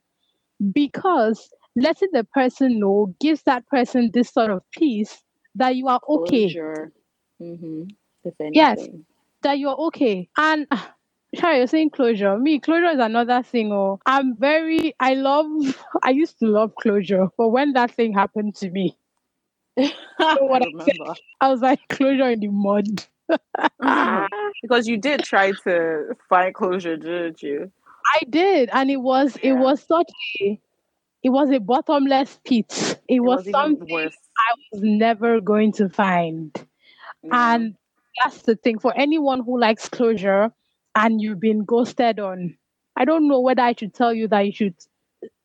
because 0.73 1.51
letting 1.77 2.09
the 2.13 2.25
person 2.25 2.81
know 2.81 3.15
gives 3.21 3.43
that 3.43 3.67
person 3.69 4.11
this 4.15 4.31
sort 4.33 4.51
of 4.51 4.63
peace 4.73 5.23
that 5.55 5.77
you 5.77 5.89
are 5.89 6.01
okay, 6.09 6.49
Mm-hmm. 7.41 7.85
Yes. 8.53 8.87
that 9.43 9.59
you're 9.59 9.77
okay. 9.77 10.29
And 10.37 10.67
ah, 10.71 10.95
Shari, 11.35 11.59
you're 11.59 11.67
saying 11.67 11.91
closure. 11.91 12.37
Me, 12.37 12.59
closure 12.59 12.91
is 12.91 12.99
another 12.99 13.43
thing. 13.43 13.73
Oh, 13.73 14.01
I'm 14.05 14.37
very, 14.37 14.95
I 15.01 15.15
love, 15.15 15.47
I 16.03 16.11
used 16.11 16.39
to 16.41 16.47
love 16.47 16.75
closure, 16.75 17.29
but 17.39 17.49
when 17.49 17.73
that 17.75 17.93
thing 17.93 18.13
happened 18.13 18.57
to 18.57 18.71
me, 18.71 18.97
I 19.79 20.37
what 20.41 20.63
I 20.63 20.67
remember. 20.67 21.15
I 21.41 21.49
was 21.51 21.61
like, 21.63 21.81
closure 21.89 22.31
in 22.31 22.41
the 22.41 22.49
mud. 22.49 23.05
because 24.63 24.89
you 24.89 24.99
did 24.99 25.23
try 25.23 25.53
to 25.65 26.17
find 26.29 26.55
closure, 26.55 26.97
didn't 26.97 27.43
you? 27.43 27.71
I 28.15 28.25
did, 28.29 28.71
and 28.73 28.91
it 28.91 28.97
was, 28.97 29.37
it 29.43 29.53
was 29.53 29.83
such 29.83 30.11
a, 30.43 30.61
it 31.23 31.31
was 31.31 31.51
a 31.51 31.59
bottomless 31.61 32.39
pit. 32.45 32.99
It, 33.09 33.17
It 33.17 33.21
was, 33.21 33.45
was 33.45 33.51
something 33.51 33.89
worse. 33.89 34.17
I 34.39 34.55
was 34.73 34.83
never 34.83 35.41
going 35.41 35.73
to 35.75 35.89
find. 35.89 36.55
Yeah. 37.23 37.55
And 37.55 37.77
that's 38.23 38.43
the 38.43 38.57
thing 38.57 38.79
for 38.79 38.93
anyone 38.97 39.43
who 39.45 39.59
likes 39.59 39.89
closure 39.89 40.53
and 40.95 41.21
you've 41.21 41.41
been 41.41 41.65
ghosted 41.65 42.19
on. 42.21 42.57
I 42.97 43.05
don't 43.05 43.29
know 43.29 43.41
whether 43.41 43.63
I 43.63 43.75
should 43.79 43.95
tell 43.95 44.13
you 44.15 44.29
that 44.29 44.47
you 44.47 44.53
should 44.53 44.75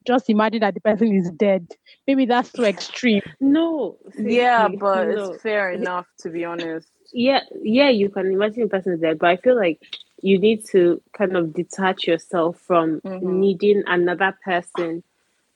just 0.06 0.30
imagine 0.30 0.62
that 0.62 0.74
the 0.74 0.82
person 0.82 1.14
is 1.14 1.30
dead. 1.32 1.68
Maybe 2.08 2.26
that's 2.26 2.52
too 2.52 2.64
extreme. 2.64 3.22
No. 3.40 3.98
yeah, 4.18 4.68
but 4.68 5.08
no. 5.08 5.32
it's 5.32 5.42
fair 5.42 5.72
enough 5.72 6.08
to 6.20 6.30
be 6.30 6.46
honest. 6.46 6.88
yeah 7.14 7.42
yeah 7.62 7.90
you 7.90 8.10
can 8.10 8.32
imagine 8.32 8.64
the 8.64 8.70
person 8.70 8.94
is 8.94 9.00
dead 9.00 9.20
but 9.20 9.30
i 9.30 9.38
feel 9.38 9.56
like 9.56 9.80
you 10.22 10.40
need 10.40 10.66
to 10.66 11.02
kind 11.18 11.38
of 11.38 11.54
detach 11.54 12.08
yourself 12.08 12.58
from 12.60 13.00
Mhm. 13.06 13.22
needing 13.22 13.84
another 13.88 14.38
person 14.44 15.04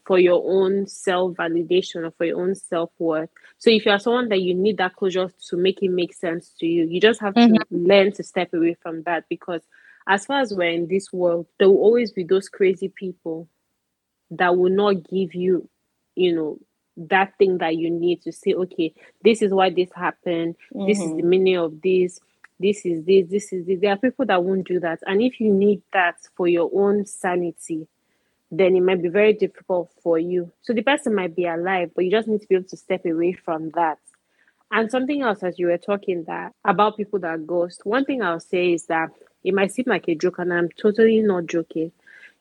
for 0.09 0.17
your 0.17 0.41
own 0.43 0.87
self 0.87 1.35
validation 1.35 1.97
or 1.97 2.09
for 2.09 2.25
your 2.25 2.41
own 2.41 2.55
self 2.55 2.89
worth. 2.97 3.29
So 3.59 3.69
if 3.69 3.85
you 3.85 3.91
are 3.91 3.99
someone 3.99 4.27
that 4.29 4.41
you 4.41 4.55
need 4.55 4.77
that 4.77 4.95
closure 4.95 5.29
to 5.49 5.55
make 5.55 5.83
it 5.83 5.89
make 5.89 6.15
sense 6.15 6.49
to 6.61 6.65
you, 6.65 6.87
you 6.87 6.99
just 6.99 7.21
have 7.21 7.35
to 7.35 7.41
mm-hmm. 7.41 7.85
learn 7.87 8.11
to 8.13 8.23
step 8.23 8.51
away 8.51 8.75
from 8.81 9.03
that 9.03 9.25
because 9.29 9.61
as 10.07 10.25
far 10.25 10.41
as 10.41 10.51
we're 10.51 10.71
in 10.71 10.87
this 10.87 11.13
world, 11.13 11.45
there 11.59 11.69
will 11.69 11.77
always 11.77 12.11
be 12.11 12.23
those 12.23 12.49
crazy 12.49 12.87
people 12.89 13.47
that 14.31 14.57
will 14.57 14.71
not 14.71 15.07
give 15.07 15.35
you, 15.35 15.69
you 16.15 16.35
know, 16.35 16.57
that 16.97 17.37
thing 17.37 17.59
that 17.59 17.75
you 17.75 17.91
need 17.91 18.23
to 18.23 18.31
say, 18.31 18.55
okay, 18.55 18.91
this 19.23 19.43
is 19.43 19.53
why 19.53 19.69
this 19.69 19.91
happened, 19.95 20.55
this 20.87 20.97
is 20.97 21.11
the 21.11 21.17
mm-hmm. 21.17 21.29
meaning 21.29 21.57
of 21.57 21.79
this, 21.83 22.19
this 22.59 22.83
is 22.83 23.05
this, 23.05 23.27
this 23.29 23.53
is 23.53 23.67
this. 23.67 23.79
There 23.79 23.91
are 23.91 23.97
people 23.97 24.25
that 24.25 24.43
won't 24.43 24.67
do 24.67 24.79
that. 24.79 25.01
And 25.05 25.21
if 25.21 25.39
you 25.39 25.53
need 25.53 25.83
that 25.93 26.15
for 26.35 26.47
your 26.47 26.71
own 26.73 27.05
sanity, 27.05 27.87
then 28.51 28.75
it 28.75 28.81
might 28.81 29.01
be 29.01 29.09
very 29.09 29.33
difficult 29.33 29.91
for 30.01 30.17
you. 30.17 30.51
So 30.61 30.73
the 30.73 30.81
person 30.81 31.15
might 31.15 31.35
be 31.35 31.45
alive, 31.45 31.91
but 31.95 32.05
you 32.05 32.11
just 32.11 32.27
need 32.27 32.41
to 32.41 32.47
be 32.47 32.55
able 32.55 32.67
to 32.69 32.77
step 32.77 33.05
away 33.05 33.33
from 33.33 33.69
that. 33.71 33.99
And 34.71 34.89
something 34.91 35.21
else, 35.21 35.43
as 35.43 35.57
you 35.57 35.67
were 35.67 35.77
talking 35.77 36.23
that 36.25 36.53
about 36.63 36.97
people 36.97 37.19
that 37.19 37.47
ghost, 37.47 37.85
one 37.85 38.05
thing 38.05 38.21
I'll 38.21 38.39
say 38.39 38.73
is 38.73 38.85
that 38.85 39.09
it 39.43 39.53
might 39.53 39.71
seem 39.71 39.85
like 39.87 40.07
a 40.07 40.15
joke, 40.15 40.39
and 40.39 40.53
I'm 40.53 40.69
totally 40.69 41.21
not 41.21 41.47
joking. 41.47 41.91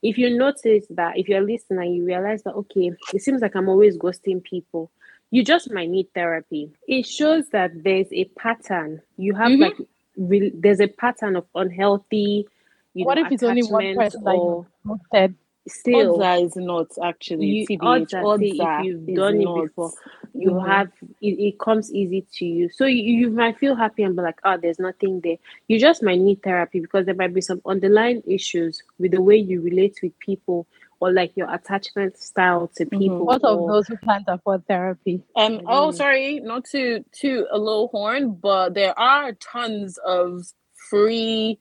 If 0.03 0.18
you 0.18 0.37
notice 0.37 0.87
that, 0.90 1.18
if 1.18 1.29
you're 1.29 1.40
listening 1.40 1.81
and 1.81 1.97
you 1.97 2.05
realize 2.05 2.42
that, 2.42 2.55
okay, 2.55 2.92
it 3.14 3.23
seems 3.23 3.40
like 3.40 3.57
I'm 3.57 3.68
always 3.68 3.97
ghosting 3.97 4.42
people, 4.42 4.90
you 5.31 5.42
just 5.44 5.71
might 5.73 5.88
need 5.90 6.09
therapy. 6.14 6.71
It 6.87 7.07
shows 7.07 7.49
that 7.51 7.83
there's 7.83 8.12
a 8.12 8.25
pattern. 8.37 9.01
You 9.16 9.35
have 9.35 9.53
Mhm. 9.53 9.61
like 9.61 9.77
re- 10.16 10.53
there's 10.55 10.81
a 10.81 10.88
pattern 10.88 11.37
of 11.37 11.47
unhealthy. 11.55 12.47
You 12.94 13.07
what 13.07 13.14
know, 13.16 13.27
if 13.27 13.33
it's 13.33 13.42
only 13.42 13.62
one 13.62 13.94
person 13.94 14.25
that 14.25 14.35
or 14.37 14.66
you 14.85 15.01
said? 15.12 15.35
Still 15.66 16.23
Odds 16.23 16.47
is 16.53 16.57
not 16.57 16.88
actually 17.03 17.47
you, 17.47 17.66
TBH. 17.66 17.81
odds 17.83 18.14
are, 18.14 18.27
Odds 18.27 18.42
if 18.42 18.71
you've 18.79 19.14
done 19.14 19.40
not. 19.44 19.64
it 19.64 19.68
before, 19.68 19.92
you 20.35 20.51
Mhm. 20.53 20.66
have 20.66 20.88
it, 21.21 21.40
it 21.40 21.59
comes 21.59 21.92
easy 21.92 22.27
to 22.35 22.44
you. 22.44 22.68
So 22.71 22.85
you, 22.87 23.03
you 23.03 23.31
might 23.31 23.59
feel 23.59 23.75
happy 23.75 24.03
and 24.03 24.16
be 24.16 24.23
like, 24.23 24.40
oh, 24.44 24.57
there's 24.57 24.79
nothing 24.79 25.21
there. 25.23 25.37
You 25.68 25.81
just 25.81 26.03
might 26.03 26.21
need 26.21 26.42
therapy 26.42 26.81
because 26.81 27.07
there 27.07 27.14
might 27.14 27.35
be 27.35 27.40
some 27.40 27.61
underlying 27.66 28.23
issues 28.27 28.83
with 28.99 29.12
the 29.12 29.23
way 29.23 29.37
you 29.37 29.61
relate 29.62 29.99
with 30.03 30.18
people 30.18 30.66
or 31.01 31.12
like 31.12 31.37
your 31.37 31.53
attachment 31.53 32.18
style 32.18 32.68
to 32.77 32.87
Mhm. 32.87 32.99
people. 32.99 33.27
What 33.27 33.44
of 33.44 33.66
those 33.66 33.88
who 33.88 33.97
can't 33.99 34.25
afford 34.29 34.66
therapy? 34.66 35.23
Um. 35.37 35.62
Oh, 35.66 35.90
sorry, 35.92 36.40
not 36.40 36.64
to 36.66 37.05
to 37.21 37.47
a 37.51 37.59
low 37.59 37.88
horn, 37.88 38.33
but 38.35 38.75
there 38.75 38.99
are 38.99 39.33
tons 39.35 39.99
of 39.99 40.47
free 40.90 41.59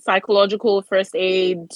psychological 0.00 0.82
first 0.82 1.14
aid 1.14 1.70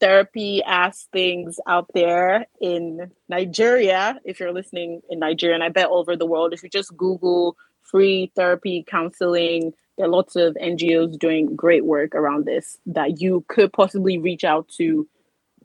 therapy 0.00 0.62
ass 0.62 1.08
things 1.12 1.58
out 1.66 1.86
there 1.94 2.46
in 2.60 3.10
Nigeria. 3.28 4.20
If 4.24 4.40
you're 4.40 4.52
listening 4.52 5.00
in 5.10 5.18
Nigeria, 5.18 5.54
and 5.54 5.64
I 5.64 5.68
bet 5.70 5.88
over 5.88 6.16
the 6.16 6.26
world, 6.26 6.52
if 6.52 6.62
you 6.62 6.68
just 6.68 6.96
Google 6.96 7.56
free 7.82 8.32
therapy 8.36 8.84
counseling, 8.86 9.72
there 9.96 10.06
are 10.06 10.10
lots 10.10 10.36
of 10.36 10.54
NGOs 10.56 11.18
doing 11.18 11.56
great 11.56 11.84
work 11.84 12.14
around 12.14 12.44
this 12.44 12.76
that 12.86 13.20
you 13.20 13.44
could 13.48 13.72
possibly 13.72 14.18
reach 14.18 14.44
out 14.44 14.68
to 14.76 15.08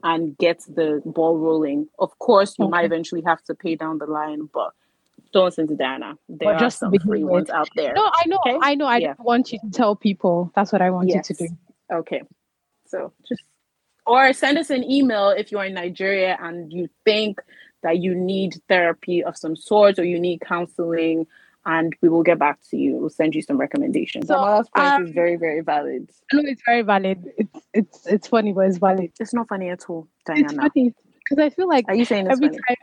and 0.03 0.37
get 0.37 0.59
the 0.67 1.01
ball 1.05 1.37
rolling. 1.37 1.87
Of 1.99 2.17
course, 2.19 2.55
you 2.57 2.67
might 2.67 2.85
eventually 2.85 3.21
have 3.25 3.43
to 3.43 3.53
pay 3.55 3.75
down 3.75 3.97
the 3.99 4.05
line, 4.07 4.49
but 4.53 4.71
don't 5.33 5.45
listen 5.45 5.67
to 5.67 5.75
Diana. 5.75 6.17
There 6.27 6.49
But 6.49 6.55
are 6.55 6.59
just 6.59 6.79
some 6.79 6.93
free 6.99 7.23
ones 7.23 7.49
out 7.49 7.69
there. 7.75 7.93
No, 7.93 8.05
I 8.05 8.27
know, 8.27 8.39
Okay. 8.45 8.57
I 8.61 8.75
know. 8.75 8.85
I 8.85 8.97
Yeah. 8.97 9.13
want 9.19 9.51
you 9.51 9.59
to 9.59 9.69
tell 9.69 9.95
people. 9.95 10.51
That's 10.55 10.71
what 10.71 10.81
I 10.81 10.89
want 10.89 11.09
Yes. 11.09 11.29
you 11.29 11.35
to 11.35 11.47
do. 11.47 11.55
Okay. 11.91 12.23
So 12.87 13.13
just 13.27 13.43
or 14.11 14.33
send 14.33 14.57
us 14.57 14.69
an 14.69 14.83
email 14.83 15.29
if 15.29 15.53
you're 15.53 15.63
in 15.63 15.73
Nigeria 15.73 16.37
and 16.41 16.71
you 16.73 16.89
think 17.05 17.39
that 17.81 17.99
you 17.99 18.13
need 18.13 18.61
therapy 18.67 19.23
of 19.23 19.37
some 19.37 19.55
sort 19.55 19.97
or 19.99 20.03
you 20.03 20.19
need 20.19 20.41
counseling 20.41 21.25
and 21.65 21.95
we 22.01 22.09
will 22.09 22.21
get 22.21 22.37
back 22.37 22.59
to 22.71 22.75
you. 22.75 22.97
We'll 22.97 23.09
send 23.09 23.35
you 23.35 23.41
some 23.41 23.57
recommendations. 23.57 24.27
So, 24.27 24.35
Amala's 24.35 24.67
point 24.75 24.87
um, 24.89 25.05
is 25.05 25.11
very, 25.13 25.37
very 25.37 25.61
valid. 25.61 26.09
No, 26.33 26.41
it's 26.43 26.61
very 26.65 26.81
valid. 26.81 27.23
It's 27.37 27.59
it's 27.73 28.07
it's 28.07 28.27
funny, 28.27 28.51
but 28.51 28.65
it's 28.67 28.79
valid. 28.79 29.11
It's 29.17 29.33
not 29.33 29.47
funny 29.47 29.69
at 29.69 29.89
all, 29.89 30.09
It's 30.27 30.53
funny 30.53 30.93
because 31.29 31.41
I 31.41 31.49
feel 31.49 31.69
like 31.69 31.85
Are 31.87 31.95
you 31.95 32.03
saying 32.03 32.25
it's 32.25 32.33
every 32.33 32.49
funny? 32.49 32.59
time 32.67 32.75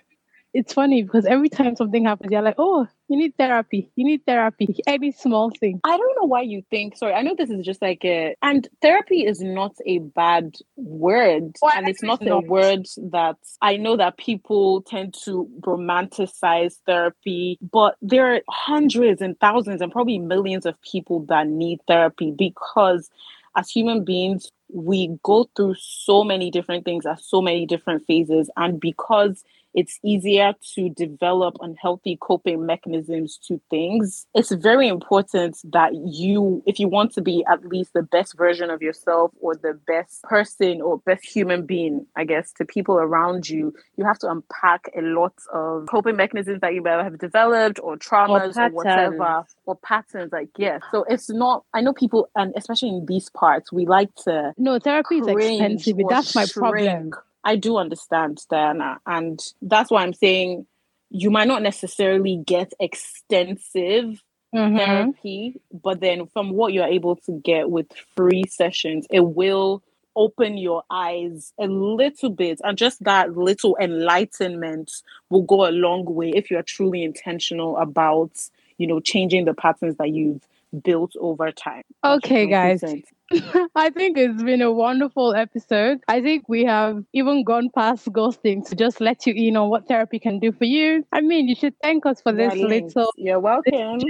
it's 0.59 0.73
funny 0.73 1.05
because 1.05 1.25
every 1.25 1.49
time 1.49 1.77
something 1.77 2.05
happens, 2.05 2.33
you're 2.33 2.43
like, 2.43 2.57
oh, 2.59 2.85
you 3.07 3.17
need 3.17 3.37
therapy. 3.39 3.93
You 3.95 4.05
need 4.05 4.27
therapy. 4.27 4.67
Any 4.89 5.13
small 5.13 5.53
thing. 5.61 5.81
I 5.85 5.97
don't 5.97 6.17
know 6.21 6.27
why 6.27 6.41
you 6.41 6.65
think. 6.69 6.97
Sorry, 6.97 7.13
I 7.15 7.23
know 7.23 7.37
this 7.39 7.49
is 7.49 7.65
just 7.65 7.81
like 7.81 8.05
a. 8.05 8.35
And 8.43 8.69
therapy 8.83 9.25
is 9.25 9.41
not 9.41 9.77
a 9.87 9.99
bad 9.99 10.57
word, 10.75 11.55
I 11.63 11.79
and 11.79 11.89
it's 11.89 12.03
not 12.03 12.23
it's 12.23 12.31
a 12.33 12.41
word 12.41 12.87
that 13.13 13.37
I 13.63 13.77
know 13.77 13.97
that 13.99 14.19
people 14.19 14.83
tend 14.83 15.15
to 15.27 15.49
romanticize 15.61 16.75
therapy, 16.87 17.57
but 17.63 17.95
there 18.03 18.35
are 18.35 18.41
hundreds 18.51 19.23
and 19.23 19.39
thousands 19.39 19.81
and 19.81 19.93
probably 19.93 20.19
millions 20.19 20.67
of 20.67 20.75
people 20.83 21.25
that 21.29 21.47
need 21.47 21.79
therapy 21.87 22.35
because, 22.37 23.09
as 23.57 23.71
human 23.71 24.05
beings, 24.05 24.51
we 24.71 25.17
go 25.23 25.49
through 25.55 25.77
so 25.79 26.25
many 26.25 26.51
different 26.51 26.85
things 26.85 27.07
at 27.07 27.21
so 27.21 27.41
many 27.41 27.65
different 27.65 28.05
phases, 28.09 28.51
and 28.57 28.81
because 28.81 29.45
it's 29.75 29.99
easier 30.05 30.55
to 30.75 30.89
develop 30.91 31.57
unhealthy 31.61 32.19
coping 32.21 32.67
mechanisms 32.67 33.39
to 33.49 33.61
things. 33.71 34.27
It's 34.35 34.53
very 34.53 34.89
important 34.89 35.59
that 35.73 35.93
you, 35.95 36.63
if 36.67 36.79
you 36.81 36.89
want 36.89 37.13
to 37.15 37.23
be 37.23 37.45
at 37.51 37.65
least 37.65 37.93
the 37.93 38.03
best 38.03 38.37
version 38.37 38.71
of 38.71 38.83
yourself 38.83 39.33
or 39.41 39.55
the 39.55 39.79
best 39.87 40.23
person 40.23 40.81
or 40.81 40.99
best 40.99 41.25
human 41.25 41.67
being, 41.67 42.07
I 42.17 42.25
guess, 42.25 42.53
to 42.55 42.65
people 42.65 42.97
around 42.97 43.49
you, 43.49 43.75
you 43.97 44.05
have 44.05 44.19
to 44.21 44.31
unpack 44.31 44.91
a 44.97 45.03
lot 45.03 45.35
of 45.53 45.87
coping 45.87 46.17
mechanisms 46.17 46.61
that 46.61 46.75
you 46.75 46.83
may 46.83 46.91
have 46.91 47.19
developed 47.19 47.79
or 47.83 47.97
traumas 47.97 48.57
or, 48.57 48.71
whatever 48.71 49.17
patterns. 49.17 49.57
or 49.67 49.77
patterns. 49.77 50.33
Like, 50.33 50.49
yeah. 50.57 50.79
So 50.91 51.05
it's 51.09 51.31
not, 51.31 51.65
I 51.75 51.81
know 51.81 51.93
people, 51.93 52.29
and 52.35 52.53
especially 52.57 52.91
in 52.91 53.07
these 53.07 53.31
parts, 53.31 53.73
we 53.73 53.87
like 53.87 54.15
to 54.25 54.55
No, 54.57 54.79
therapy 54.79 55.19
is 55.19 55.27
expensive. 55.27 55.97
That's 56.09 56.35
my 56.35 56.47
problem. 56.47 57.13
I 57.45 57.57
do 57.57 57.77
understand, 57.79 58.41
Diana, 58.51 59.01
and 59.07 59.41
that's 59.63 59.91
why 59.91 60.03
I'm 60.03 60.13
saying 60.15 60.67
you 61.11 61.31
might 61.31 61.49
not 61.49 61.63
necessarily 61.63 62.43
get 62.47 62.73
extensive 62.81 64.23
Mhm. 64.55 64.79
therapy, 64.79 65.61
but 65.73 66.01
then 66.01 66.27
from 66.27 66.51
what 66.53 66.73
you're 66.73 66.87
able 66.87 67.17
to 67.17 67.33
get 67.33 67.71
with 67.71 67.93
free 68.17 68.45
sessions, 68.49 69.07
it 69.11 69.21
will 69.21 69.83
open 70.17 70.59
your 70.59 70.83
eyes 70.91 71.53
a 71.59 71.67
little 71.69 72.31
bit, 72.31 72.61
and 72.65 72.77
just 72.77 73.03
that 73.05 73.37
little 73.37 73.77
enlightenment 73.81 74.91
will 75.31 75.43
go 75.43 75.67
a 75.69 75.71
long 75.71 76.05
way 76.05 76.31
if 76.35 76.51
you're 76.51 76.63
truly 76.63 77.05
intentional 77.05 77.77
about, 77.79 78.33
you 78.79 78.87
know, 78.87 79.01
changing 79.01 79.45
the 79.45 79.55
patterns 79.55 79.97
that 79.97 80.11
you've 80.11 80.43
built 80.83 81.13
over 81.21 81.51
time. 81.53 81.83
Okay, 82.05 82.47
guys. 82.47 82.83
I 83.75 83.91
think 83.91 84.17
it's 84.17 84.43
been 84.43 84.63
a 84.63 84.73
wonderful 84.73 85.35
episode. 85.35 86.01
I 86.09 86.23
think 86.23 86.49
we 86.49 86.65
have 86.65 87.05
even 87.13 87.45
gone 87.45 87.69
past 87.75 88.07
ghosting 88.07 88.67
to 88.69 88.75
just 88.75 89.01
let 89.01 89.27
you 89.27 89.35
in 89.35 89.57
on 89.57 89.69
what 89.69 89.87
therapy 89.87 90.19
can 90.19 90.39
do 90.39 90.53
for 90.53 90.65
you. 90.65 91.05
I 91.13 91.21
mean, 91.21 91.49
you 91.49 91.55
should 91.55 91.75
thank 91.83 92.07
us 92.07 92.21
for 92.23 92.33
this 92.33 92.55
little 92.55 93.13
You're 93.17 93.41
welcome. 93.41 94.01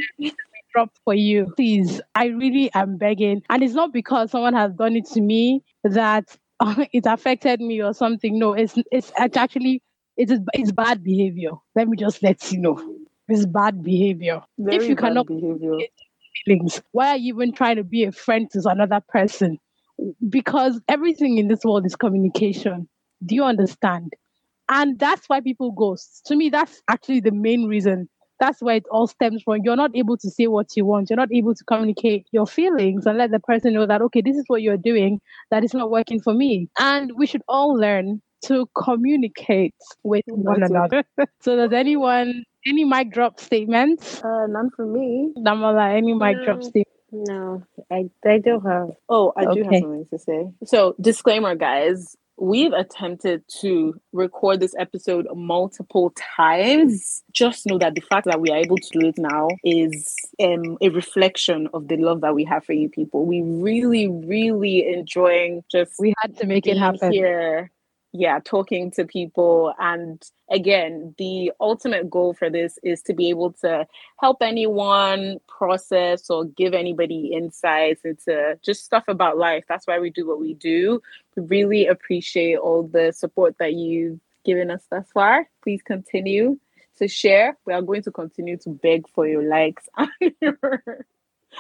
drop 0.73 0.90
for 1.05 1.14
you. 1.14 1.53
Please, 1.57 2.01
I 2.14 2.27
really 2.27 2.71
am 2.75 2.97
begging. 2.97 3.42
And 3.51 3.62
it's 3.62 3.75
not 3.75 3.92
because 3.92 4.31
someone 4.31 4.55
has 4.55 4.73
done 4.75 4.97
it 4.97 5.07
to 5.07 5.21
me 5.21 5.62
that 5.85 6.37
it 6.92 7.07
affected 7.07 7.61
me 7.61 7.83
or 7.83 7.94
something. 7.94 8.38
No, 8.38 8.53
it's 8.53 8.75
it's, 8.92 9.12
it's 9.18 9.37
actually 9.37 9.83
it's 10.16 10.33
it's 10.53 10.73
bad 10.73 11.03
behavior. 11.03 11.53
Let 11.75 11.88
me 11.88 11.97
just 11.97 12.23
let 12.23 12.53
you 12.53 12.59
know. 12.59 12.97
It's 13.29 13.47
bad 13.47 13.83
behavior. 13.83 14.42
Very 14.59 14.88
you 14.88 14.97
cannot- 14.97 15.27
behavior. 15.27 15.79
Feelings. 16.44 16.83
Why 16.92 17.09
are 17.09 17.16
you 17.16 17.35
even 17.35 17.53
trying 17.53 17.77
to 17.77 17.85
be 17.85 18.05
a 18.05 18.12
friend 18.12 18.51
to 18.53 18.62
another 18.66 19.01
person? 19.09 19.59
Because 20.29 20.81
everything 20.88 21.38
in 21.38 21.48
this 21.48 21.64
world 21.64 21.85
is 21.87 21.96
communication. 21.96 22.88
Do 23.24 23.35
you 23.35 23.44
understand? 23.44 24.12
And 24.68 24.98
that's 24.98 25.29
why 25.29 25.40
people 25.40 25.72
ghost. 25.72 26.22
To 26.27 26.37
me, 26.37 26.51
that's 26.51 26.83
actually 26.88 27.20
the 27.20 27.33
main 27.33 27.64
reason. 27.64 28.09
That's 28.38 28.62
where 28.62 28.77
it 28.77 28.85
all 28.90 29.09
stems 29.09 29.42
from. 29.42 29.62
You're 29.64 29.77
not 29.77 29.96
able 29.96 30.16
to 30.18 30.31
say 30.31 30.46
what 30.46 30.77
you 30.77 30.85
want. 30.85 31.11
You're 31.11 31.16
not 31.16 31.33
able 31.33 31.55
to 31.55 31.64
communicate 31.64 32.27
your 32.31 32.46
feelings 32.46 33.07
and 33.07 33.18
let 33.18 33.33
the 33.33 33.40
person 33.40 33.74
know 33.74 33.87
that, 33.87 34.03
okay, 34.03 34.20
this 34.20 34.37
is 34.37 34.44
what 34.46 34.62
you're 34.62 34.77
doing, 34.77 35.20
that 35.51 35.64
is 35.64 35.74
not 35.74 35.90
working 35.90 36.20
for 36.20 36.35
me. 36.35 36.68
And 36.79 37.12
we 37.16 37.27
should 37.27 37.42
all 37.48 37.74
learn 37.74 38.22
to 38.44 38.68
communicate 38.77 39.74
with 40.05 40.24
one 40.27 40.62
another. 40.62 41.03
so, 41.40 41.57
does 41.57 41.72
anyone, 41.72 42.44
any 42.66 42.85
mic 42.85 43.12
drop 43.12 43.40
statements? 43.40 44.23
Uh, 44.23 44.47
none 44.49 44.71
for 44.75 44.87
me. 44.87 45.33
Damola, 45.38 45.97
any 45.97 46.14
mic 46.14 46.37
drop 46.44 46.59
No. 46.59 46.68
statements? 46.68 46.85
No, 47.11 47.62
I, 47.90 48.11
I 48.27 48.38
don't 48.38 48.62
have. 48.66 48.90
Oh, 49.09 49.33
I 49.35 49.44
do 49.55 49.62
have 49.62 49.81
something 49.81 50.07
to 50.11 50.18
say. 50.18 50.51
So, 50.64 50.94
disclaimer, 51.01 51.55
guys. 51.55 52.16
We've 52.40 52.73
attempted 52.73 53.42
to 53.62 54.01
record 54.12 54.61
this 54.61 54.73
episode 54.79 55.27
multiple 55.35 56.12
times. 56.37 57.25
Just 57.33 57.66
know 57.66 57.79
that 57.79 57.97
the 57.97 58.01
fact 58.01 58.27
that 58.27 58.40
we 58.40 58.51
are 58.51 58.59
able 58.59 58.77
to 58.77 58.88
do 58.97 59.09
it 59.09 59.16
now 59.18 59.49
is 59.64 60.14
um, 60.40 60.79
a 60.81 60.90
reflection 60.90 61.68
of 61.75 61.88
the 61.88 61.97
love 61.97 62.21
that 62.21 62.37
we 62.37 62.44
have 62.44 62.64
for 62.64 62.75
you 62.75 62.88
people. 62.90 63.25
We 63.27 63.42
really, 63.42 64.07
really 64.07 64.87
enjoying 64.87 65.64
just 65.73 65.94
We 65.99 66.14
had 66.23 66.37
to 66.37 66.47
make 66.47 66.68
it 66.68 66.77
happen. 66.79 67.11
here 67.11 67.73
yeah 68.12 68.40
talking 68.44 68.90
to 68.92 69.05
people. 69.05 69.75
And 69.79 70.23
again 70.51 71.14
the 71.18 71.53
ultimate 71.61 72.11
goal 72.11 72.35
for 72.35 72.51
this 72.51 72.79
is 72.83 73.03
to 73.03 73.14
be 73.14 73.31
able 73.31 73.53
to 73.53 73.87
help 74.18 74.38
anyone 74.40 75.38
process 75.47 76.31
or 76.31 76.44
give 76.44 76.75
anybody 76.75 77.33
insights 77.35 78.03
into 78.05 78.59
just 78.62 78.85
stuff 78.85 79.05
about 79.09 79.38
life. 79.38 79.64
That's 79.68 79.87
why 79.87 79.99
we 79.99 80.11
do 80.11 80.27
what 80.27 80.40
we 80.40 80.55
do. 80.55 81.03
We 81.37 81.42
really 81.44 81.87
appreciate 81.87 82.59
all 82.59 82.85
the 82.85 83.12
support 83.12 83.57
that 83.59 83.75
you've 83.75 84.21
given 84.44 84.71
us 84.71 84.83
thus 84.90 85.07
far. 85.12 85.49
Please 85.62 85.83
continue 85.83 86.59
to 86.99 87.09
share. 87.09 87.57
We 87.64 87.73
are 87.73 87.83
going 87.83 88.03
to 88.03 88.11
continue 88.11 88.57
to 88.59 88.71
beg 88.71 89.09
for 89.09 89.27
your 89.27 89.42
likes 89.42 89.88
and 89.97 90.33
your 90.40 91.07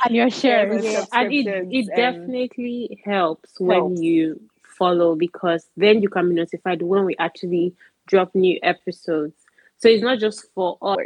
And 0.04 0.14
your 0.14 0.30
shares. 0.30 0.84
Yeah, 0.84 1.04
and 1.12 1.32
it, 1.32 1.46
it 1.46 1.86
definitely 1.94 3.00
helps 3.04 3.58
when 3.58 3.96
you 3.96 4.47
follow 4.78 5.16
because 5.16 5.68
then 5.76 6.02
you 6.02 6.08
can 6.08 6.28
be 6.28 6.34
notified 6.34 6.82
when 6.82 7.04
we 7.04 7.16
actually 7.18 7.74
drop 8.06 8.34
new 8.34 8.58
episodes. 8.62 9.34
So 9.78 9.88
it's 9.88 10.02
not 10.02 10.18
just 10.18 10.46
for 10.54 10.78
us. 10.80 10.96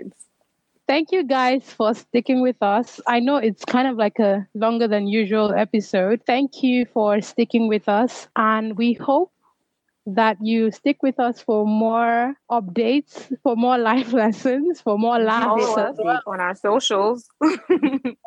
Thank 0.88 1.12
you 1.12 1.24
guys 1.24 1.62
for 1.62 1.94
sticking 1.94 2.42
with 2.42 2.56
us. 2.60 3.00
I 3.06 3.20
know 3.20 3.36
it's 3.36 3.64
kind 3.64 3.88
of 3.88 3.96
like 3.96 4.18
a 4.18 4.46
longer 4.54 4.88
than 4.88 5.06
usual 5.06 5.54
episode. 5.54 6.22
Thank 6.26 6.62
you 6.62 6.86
for 6.86 7.20
sticking 7.20 7.68
with 7.68 7.88
us. 7.88 8.28
And 8.36 8.76
we 8.76 8.92
hope 8.94 9.31
that 10.06 10.36
you 10.40 10.70
stick 10.70 11.02
with 11.02 11.18
us 11.20 11.40
for 11.40 11.66
more 11.66 12.34
updates, 12.50 13.32
for 13.42 13.56
more 13.56 13.78
life 13.78 14.12
lessons, 14.12 14.80
for 14.80 14.98
more 14.98 15.18
laughs. 15.18 15.64
On 16.26 16.40
our 16.40 16.54
socials. 16.54 17.28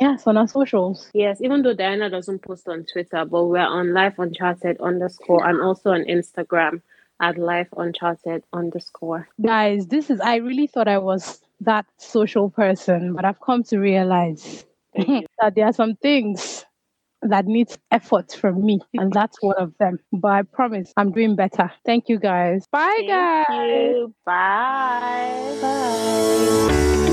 Yes, 0.01 0.27
on 0.27 0.37
our 0.37 0.47
socials. 0.47 1.09
Yes, 1.13 1.39
even 1.41 1.61
though 1.61 1.73
Diana 1.73 2.09
doesn't 2.09 2.41
post 2.41 2.67
on 2.67 2.85
Twitter, 2.91 3.25
but 3.25 3.45
we're 3.45 3.59
on 3.59 3.93
Life 3.93 4.19
Uncharted 4.19 4.79
underscore 4.81 5.47
and 5.47 5.61
also 5.61 5.91
on 5.91 6.03
Instagram 6.03 6.81
at 7.21 7.37
Life 7.37 7.69
Uncharted 7.77 8.43
underscore. 8.53 9.27
Guys, 9.41 9.87
this 9.87 10.09
is, 10.09 10.19
I 10.19 10.37
really 10.37 10.67
thought 10.67 10.87
I 10.87 10.97
was 10.97 11.41
that 11.61 11.85
social 11.97 12.49
person, 12.49 13.13
but 13.13 13.25
I've 13.25 13.39
come 13.39 13.63
to 13.65 13.79
realize 13.79 14.65
that 14.95 15.55
there 15.55 15.65
are 15.65 15.73
some 15.73 15.95
things 15.95 16.65
that 17.29 17.45
needs 17.45 17.77
effort 17.91 18.31
from 18.33 18.65
me, 18.65 18.79
and 18.93 19.11
that's 19.11 19.41
one 19.41 19.57
of 19.57 19.73
them. 19.79 19.99
But 20.11 20.31
I 20.31 20.41
promise 20.43 20.93
I'm 20.97 21.11
doing 21.11 21.35
better. 21.35 21.71
Thank 21.85 22.09
you 22.09 22.19
guys. 22.19 22.65
Bye, 22.71 23.03
Thank 23.07 23.09
guys. 23.09 23.47
You. 23.49 24.15
Bye. 24.25 25.57
Bye. 25.61 27.11